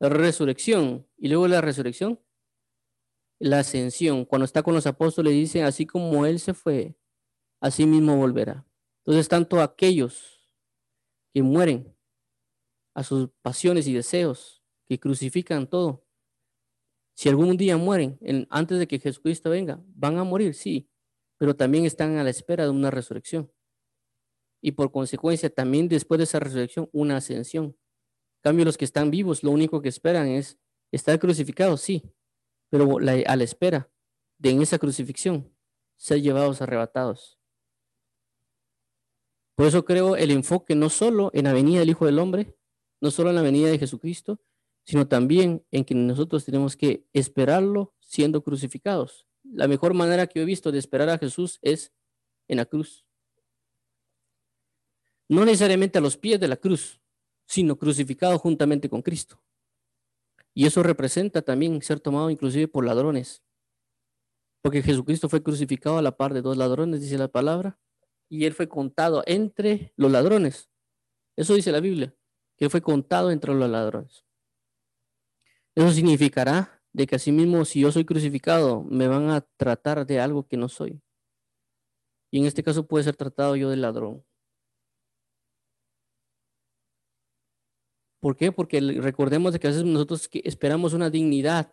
[0.00, 2.20] resurrección, y luego la resurrección,
[3.38, 4.24] la ascensión.
[4.24, 6.96] Cuando está con los apóstoles dice, así como Él se fue,
[7.64, 8.66] así mismo volverá.
[8.98, 10.54] Entonces, tanto aquellos
[11.32, 11.96] que mueren
[12.94, 16.06] a sus pasiones y deseos, que crucifican todo,
[17.16, 18.18] si algún día mueren
[18.50, 20.90] antes de que Jesucristo venga, van a morir, sí,
[21.38, 23.50] pero también están a la espera de una resurrección.
[24.60, 27.64] Y por consecuencia, también después de esa resurrección, una ascensión.
[27.64, 30.58] En cambio, los que están vivos, lo único que esperan es
[30.92, 32.02] estar crucificados, sí,
[32.68, 33.90] pero a la espera
[34.38, 35.50] de en esa crucifixión
[35.96, 37.38] ser llevados arrebatados.
[39.54, 42.56] Por eso creo el enfoque no solo en la venida del Hijo del Hombre,
[43.00, 44.40] no solo en la venida de Jesucristo,
[44.84, 50.44] sino también en que nosotros tenemos que esperarlo siendo crucificados la mejor manera que he
[50.44, 51.92] visto de esperar a Jesús es
[52.48, 53.04] en la cruz.
[55.26, 57.00] no necesariamente a los pies de la cruz,
[57.46, 59.42] sino crucificado juntamente con Cristo.
[60.52, 63.42] Y eso representa también ser tomado inclusive por ladrones.
[64.62, 67.80] Porque Jesucristo fue crucificado a la par de dos ladrones, dice la palabra,
[68.34, 70.68] y él fue contado entre los ladrones.
[71.36, 72.12] Eso dice la Biblia,
[72.56, 74.24] que fue contado entre los ladrones.
[75.76, 80.48] Eso significará de que asimismo si yo soy crucificado, me van a tratar de algo
[80.48, 81.00] que no soy.
[82.32, 84.24] Y en este caso puede ser tratado yo de ladrón.
[88.20, 88.50] ¿Por qué?
[88.50, 91.72] Porque recordemos de que a veces nosotros esperamos una dignidad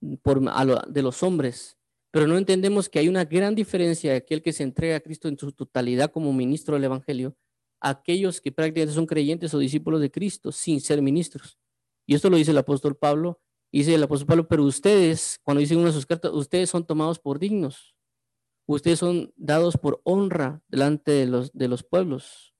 [0.00, 1.78] de los hombres,
[2.12, 5.28] pero no entendemos que hay una gran diferencia de aquel que se entrega a Cristo
[5.28, 7.34] en su totalidad como ministro del Evangelio,
[7.80, 11.58] a aquellos que prácticamente son creyentes o discípulos de Cristo sin ser ministros.
[12.06, 13.40] Y esto lo dice el apóstol Pablo.
[13.72, 17.18] Dice el apóstol Pablo, pero ustedes, cuando dicen una de sus cartas, ustedes son tomados
[17.18, 17.96] por dignos.
[18.66, 22.54] Ustedes son dados por honra delante de los, de los pueblos,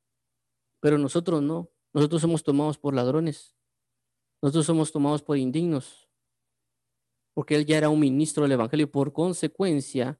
[0.80, 1.70] pero nosotros no.
[1.92, 3.54] Nosotros somos tomados por ladrones.
[4.40, 6.08] Nosotros somos tomados por indignos.
[7.34, 8.90] Porque él ya era un ministro del Evangelio.
[8.90, 10.18] Por consecuencia,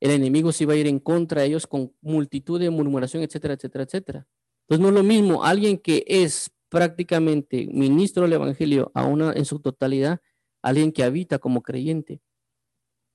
[0.00, 3.54] el enemigo se iba a ir en contra de ellos con multitud de murmuración, etcétera,
[3.54, 4.26] etcétera, etcétera.
[4.62, 9.60] Entonces no es lo mismo alguien que es prácticamente ministro del Evangelio a en su
[9.60, 10.20] totalidad,
[10.62, 12.22] alguien que habita como creyente.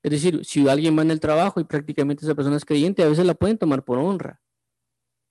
[0.03, 3.09] Es decir, si alguien va en el trabajo y prácticamente esa persona es creyente, a
[3.09, 4.41] veces la pueden tomar por honra.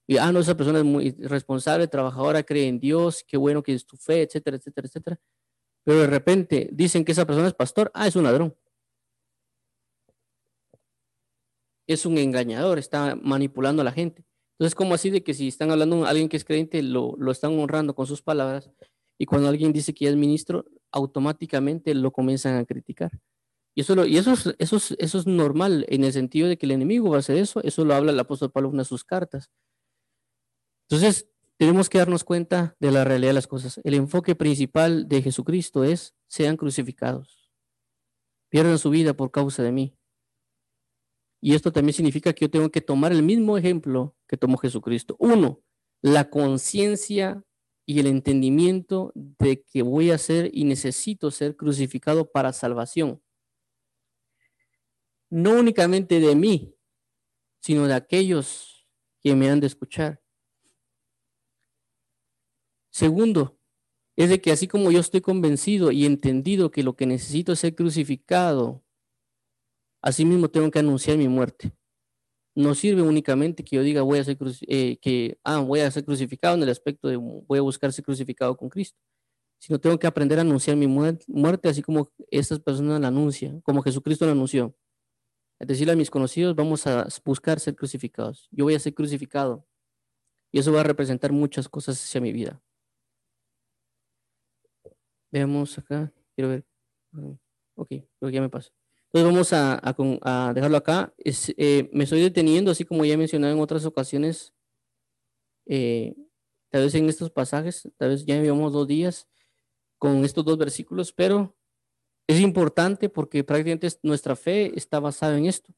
[0.09, 3.75] Y, ah, no, esa persona es muy responsable, trabajadora, cree en Dios, qué bueno que
[3.75, 5.21] es tu fe, etcétera, etcétera, etcétera.
[5.87, 8.57] Pero de repente dicen que esa persona es pastor, ah, es un ladrón.
[11.87, 14.25] Es un engañador, está manipulando a la gente.
[14.55, 17.31] Entonces, como así de que si están hablando de alguien que es creyente, lo, lo
[17.31, 18.69] están honrando con sus palabras,
[19.17, 23.13] y cuando alguien dice que es ministro, automáticamente lo comienzan a criticar.
[23.77, 26.73] Y eso, y eso, es, eso, eso es normal en el sentido de que el
[26.73, 27.63] enemigo va a hacer eso.
[27.63, 29.53] Eso lo habla el apóstol Pablo en una de sus cartas.
[30.89, 33.81] Entonces, tenemos que darnos cuenta de la realidad de las cosas.
[33.85, 37.51] El enfoque principal de Jesucristo es, sean crucificados,
[38.49, 39.97] pierdan su vida por causa de mí.
[41.41, 45.17] Y esto también significa que yo tengo que tomar el mismo ejemplo que tomó Jesucristo.
[45.19, 45.63] Uno,
[46.03, 47.43] la conciencia
[47.87, 53.23] y el entendimiento de que voy a ser y necesito ser crucificado para salvación.
[55.31, 56.75] No únicamente de mí,
[57.61, 58.89] sino de aquellos
[59.21, 60.21] que me han de escuchar.
[62.97, 63.59] Segundo,
[64.17, 67.59] es de que así como yo estoy convencido y entendido que lo que necesito es
[67.59, 68.83] ser crucificado,
[70.01, 71.77] así mismo tengo que anunciar mi muerte.
[72.55, 76.07] No sirve únicamente que yo diga voy a ser eh, que ah, voy a ser
[76.07, 78.99] crucificado en el aspecto de voy a buscar ser crucificado con Cristo,
[79.61, 83.83] sino tengo que aprender a anunciar mi muerte así como estas personas la anuncian, como
[83.83, 84.75] Jesucristo la anunció.
[85.61, 88.49] Es decir, a mis conocidos vamos a buscar ser crucificados.
[88.51, 89.67] Yo voy a ser crucificado
[90.51, 92.63] y eso va a representar muchas cosas hacia mi vida.
[95.31, 96.65] Veamos acá, quiero ver.
[97.75, 98.71] Ok, creo que ya me pasó.
[99.13, 101.15] Entonces vamos a, dejarlo acá.
[101.19, 104.53] Eh, me estoy deteniendo, así como ya he mencionado en otras ocasiones,
[105.67, 106.15] eh,
[106.71, 109.29] tal vez en estos pasajes, tal vez ya llevamos dos días
[109.99, 111.57] con estos dos versículos, pero
[112.29, 115.73] es importante porque prácticamente nuestra fe está basada en esto.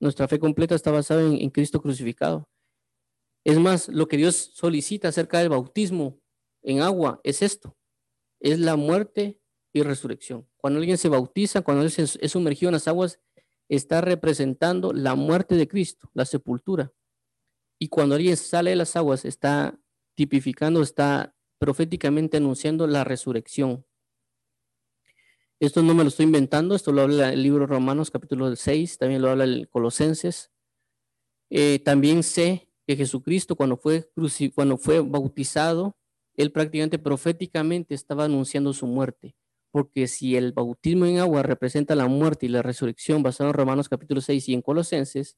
[0.00, 2.48] Nuestra fe completa está basada en Cristo crucificado.
[3.44, 6.18] Es más, lo que Dios solicita acerca del bautismo
[6.62, 7.76] en agua es esto,
[8.40, 9.38] es la muerte
[9.72, 10.46] y resurrección.
[10.56, 13.20] Cuando alguien se bautiza, cuando él es sumergido en las aguas,
[13.68, 16.92] está representando la muerte de Cristo, la sepultura.
[17.78, 19.78] Y cuando alguien sale de las aguas, está
[20.14, 23.86] tipificando, está proféticamente anunciando la resurrección.
[25.60, 29.22] Esto no me lo estoy inventando, esto lo habla el libro Romanos capítulo 6, también
[29.22, 30.50] lo habla el Colosenses.
[31.50, 34.10] Eh, también sé que Jesucristo cuando fue,
[34.54, 35.96] cuando fue bautizado,
[36.36, 39.34] él prácticamente proféticamente estaba anunciando su muerte.
[39.70, 43.88] Porque si el bautismo en agua representa la muerte y la resurrección basado en Romanos
[43.88, 45.36] capítulo 6 y en Colosenses,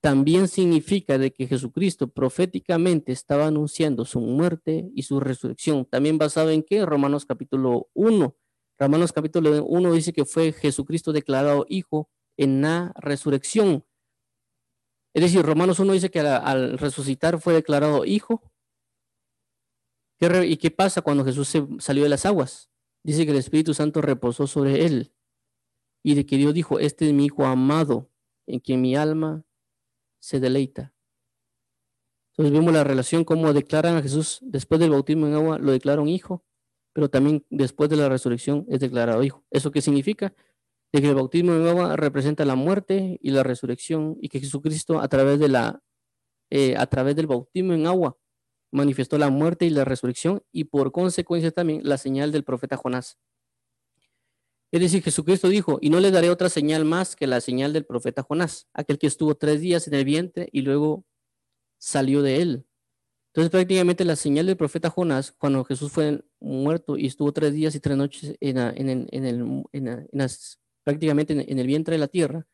[0.00, 5.84] también significa de que Jesucristo proféticamente estaba anunciando su muerte y su resurrección.
[5.84, 6.86] También basado en qué?
[6.86, 8.36] Romanos capítulo 1.
[8.78, 13.84] Romanos capítulo 1 dice que fue Jesucristo declarado hijo en la resurrección.
[15.14, 18.52] Es decir, Romanos 1 dice que al resucitar fue declarado hijo
[20.18, 22.70] ¿Y qué pasa cuando Jesús se salió de las aguas?
[23.02, 25.12] Dice que el Espíritu Santo reposó sobre él
[26.02, 28.10] y de que Dios dijo, este es mi Hijo amado,
[28.46, 29.44] en quien mi alma
[30.20, 30.94] se deleita.
[32.32, 36.08] Entonces vemos la relación como declaran a Jesús después del bautismo en agua, lo declaran
[36.08, 36.44] hijo,
[36.92, 39.44] pero también después de la resurrección es declarado hijo.
[39.50, 40.34] ¿Eso qué significa?
[40.92, 45.00] De que el bautismo en agua representa la muerte y la resurrección y que Jesucristo
[45.00, 45.82] a través de la
[46.50, 48.16] eh, a través del bautismo en agua,
[48.70, 53.18] manifestó la muerte y la resurrección y por consecuencia también la señal del profeta Jonás.
[54.72, 57.86] Es decir, Jesucristo dijo, y no les daré otra señal más que la señal del
[57.86, 61.04] profeta Jonás, aquel que estuvo tres días en el vientre y luego
[61.78, 62.66] salió de él.
[63.28, 67.74] Entonces prácticamente la señal del profeta Jonás, cuando Jesús fue muerto y estuvo tres días
[67.74, 70.02] y tres noches en, el,
[70.82, 72.46] prácticamente en el vientre de la tierra,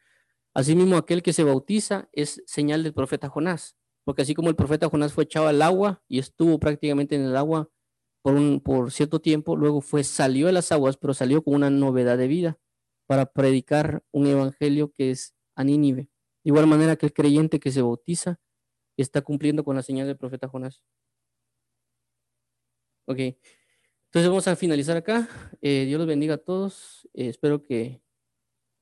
[0.54, 4.88] asimismo aquel que se bautiza es señal del profeta Jonás, porque así como el profeta
[4.88, 7.68] Jonás fue echado al agua y estuvo prácticamente en el agua
[8.22, 11.70] por, un, por cierto tiempo, luego fue, salió de las aguas, pero salió con una
[11.70, 12.59] novedad de vida
[13.07, 16.03] para predicar un evangelio que es a Nínive.
[16.44, 18.40] De igual manera que el creyente que se bautiza
[18.96, 20.82] está cumpliendo con la señal del profeta Jonás.
[23.07, 25.28] Ok, entonces vamos a finalizar acá.
[25.61, 27.09] Eh, Dios los bendiga a todos.
[27.14, 28.03] Eh, espero que,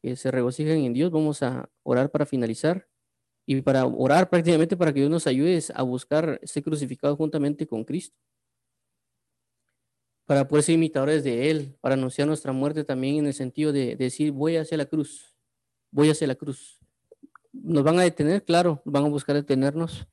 [0.03, 1.11] que se regocijen en Dios.
[1.11, 2.90] Vamos a orar para finalizar
[3.47, 7.85] y para orar prácticamente para que Dios nos ayude a buscar ser crucificado juntamente con
[7.85, 8.17] Cristo
[10.31, 13.97] para poder ser imitadores de Él, para anunciar nuestra muerte también en el sentido de,
[13.97, 15.35] decir, voy hacia la cruz,
[15.91, 16.79] voy hacia la cruz.
[17.53, 20.07] Nos van a detener, claro, van a buscar detenernos,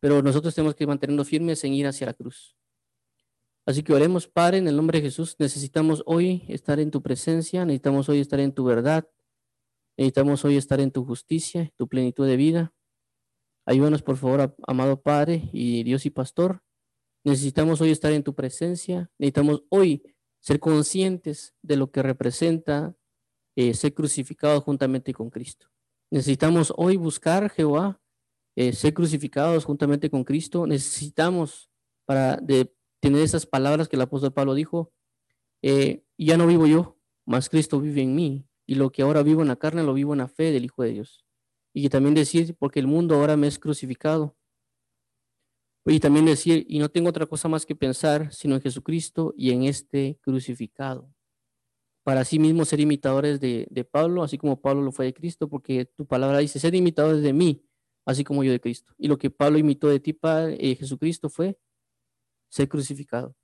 [0.00, 2.56] pero nosotros tenemos que mantenernos firmes en ir hacia la cruz.
[3.64, 5.36] Así que oremos, Padre, en el nombre de Jesús.
[5.38, 9.06] Necesitamos hoy estar en tu presencia, necesitamos hoy estar en tu verdad,
[9.96, 12.72] necesitamos hoy estar en tu justicia, tu plenitud de vida.
[13.66, 16.62] Ayúdanos, por favor, amado Padre y Dios y Pastor,
[17.24, 20.02] Necesitamos hoy estar en tu presencia, necesitamos hoy
[20.40, 22.96] ser conscientes de lo que representa
[23.54, 25.68] eh, ser crucificado juntamente con Cristo.
[26.10, 28.00] Necesitamos hoy buscar, Jehová,
[28.56, 30.66] eh, ser crucificados juntamente con Cristo.
[30.66, 31.70] Necesitamos
[32.04, 32.38] para
[33.00, 34.92] tener esas palabras que el apóstol Pablo dijo,
[35.62, 38.48] eh, ya no vivo yo, mas Cristo vive en mí.
[38.66, 40.82] Y lo que ahora vivo en la carne, lo vivo en la fe del Hijo
[40.82, 41.24] de Dios.
[41.74, 44.36] Y también decir, porque el mundo ahora me es crucificado,
[45.84, 49.50] y también decir, y no tengo otra cosa más que pensar, sino en Jesucristo y
[49.50, 51.12] en este crucificado.
[52.04, 55.84] Para sí mismo ser imitadores de, Pablo, así como Pablo lo fue de Cristo, porque
[55.84, 57.64] tu palabra dice, ser imitadores de mí,
[58.04, 58.92] así como yo de Cristo.
[58.96, 61.58] Y lo que Pablo imitó de ti, Padre, eh, Jesucristo, fue
[62.48, 63.34] ser crucificado.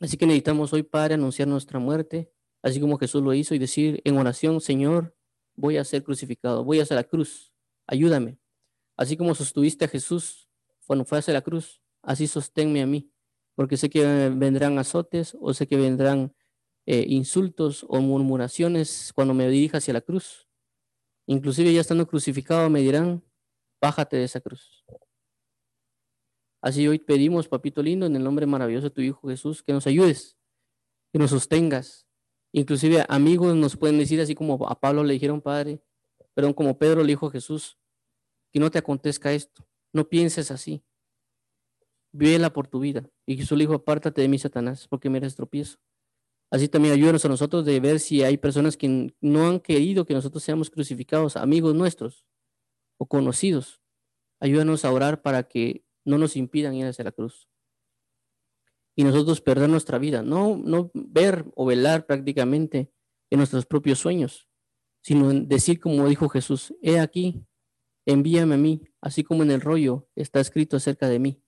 [0.00, 2.32] Así que necesitamos hoy, Padre, anunciar nuestra muerte,
[2.62, 5.16] así como Jesús lo hizo, y decir en oración, Señor,
[5.56, 7.52] voy a ser crucificado, voy a hacer la cruz,
[7.86, 8.38] ayúdame.
[8.96, 10.48] Así como sostuviste a Jesús
[10.86, 13.10] cuando fue hacia la cruz, así sosténme a mí,
[13.54, 16.34] porque sé que vendrán azotes o sé que vendrán
[16.86, 20.48] eh, insultos o murmuraciones cuando me dirija hacia la cruz.
[21.26, 23.22] Inclusive ya estando crucificado me dirán,
[23.80, 24.84] bájate de esa cruz.
[26.60, 29.86] Así hoy pedimos, papito lindo, en el nombre maravilloso de tu Hijo Jesús, que nos
[29.86, 30.36] ayudes,
[31.12, 32.07] que nos sostengas.
[32.58, 35.80] Inclusive amigos nos pueden decir, así como a Pablo le dijeron, Padre,
[36.34, 37.78] perdón, como Pedro le dijo a Jesús,
[38.52, 39.66] que no te acontezca esto.
[39.92, 40.82] No pienses así.
[42.12, 43.08] Vela por tu vida.
[43.26, 45.78] Y Jesús le dijo, apártate de mí, Satanás, porque me eres tropiezo.
[46.50, 50.14] Así también ayúdanos a nosotros de ver si hay personas que no han querido que
[50.14, 52.24] nosotros seamos crucificados, amigos nuestros
[52.98, 53.82] o conocidos.
[54.40, 57.48] Ayúdanos a orar para que no nos impidan ir hacia la cruz.
[58.98, 62.92] Y nosotros perder nuestra vida, no, no ver o velar prácticamente
[63.30, 64.48] en nuestros propios sueños,
[65.04, 67.46] sino decir como dijo Jesús, he aquí,
[68.06, 71.40] envíame a mí, así como en el rollo está escrito acerca de mí.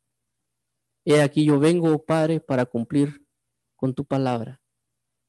[1.05, 3.27] He aquí yo vengo, oh Padre, para cumplir
[3.75, 4.63] con tu palabra.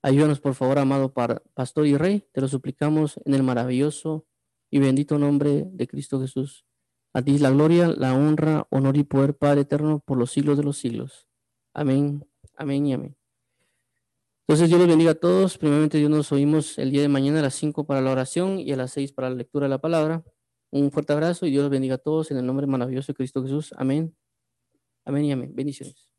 [0.03, 1.11] Ayúdanos, por favor, amado
[1.55, 4.27] Pastor y Rey, te lo suplicamos en el maravilloso
[4.69, 6.67] y bendito nombre de Cristo Jesús.
[7.15, 10.63] A ti la gloria, la honra, honor y poder, Padre eterno, por los siglos de
[10.63, 11.30] los siglos.
[11.73, 12.25] Amén,
[12.57, 13.15] amén y amén.
[14.47, 15.57] Entonces, Dios los bendiga a todos.
[15.57, 18.71] Primeramente, Dios nos oímos el día de mañana a las 5 para la oración y
[18.73, 20.25] a las 6 para la lectura de la palabra.
[20.71, 23.41] Un fuerte abrazo y Dios los bendiga a todos en el nombre maravilloso de Cristo
[23.43, 23.73] Jesús.
[23.77, 24.15] Amén.
[25.05, 25.55] Amén y amén.
[25.55, 26.10] Bendiciones.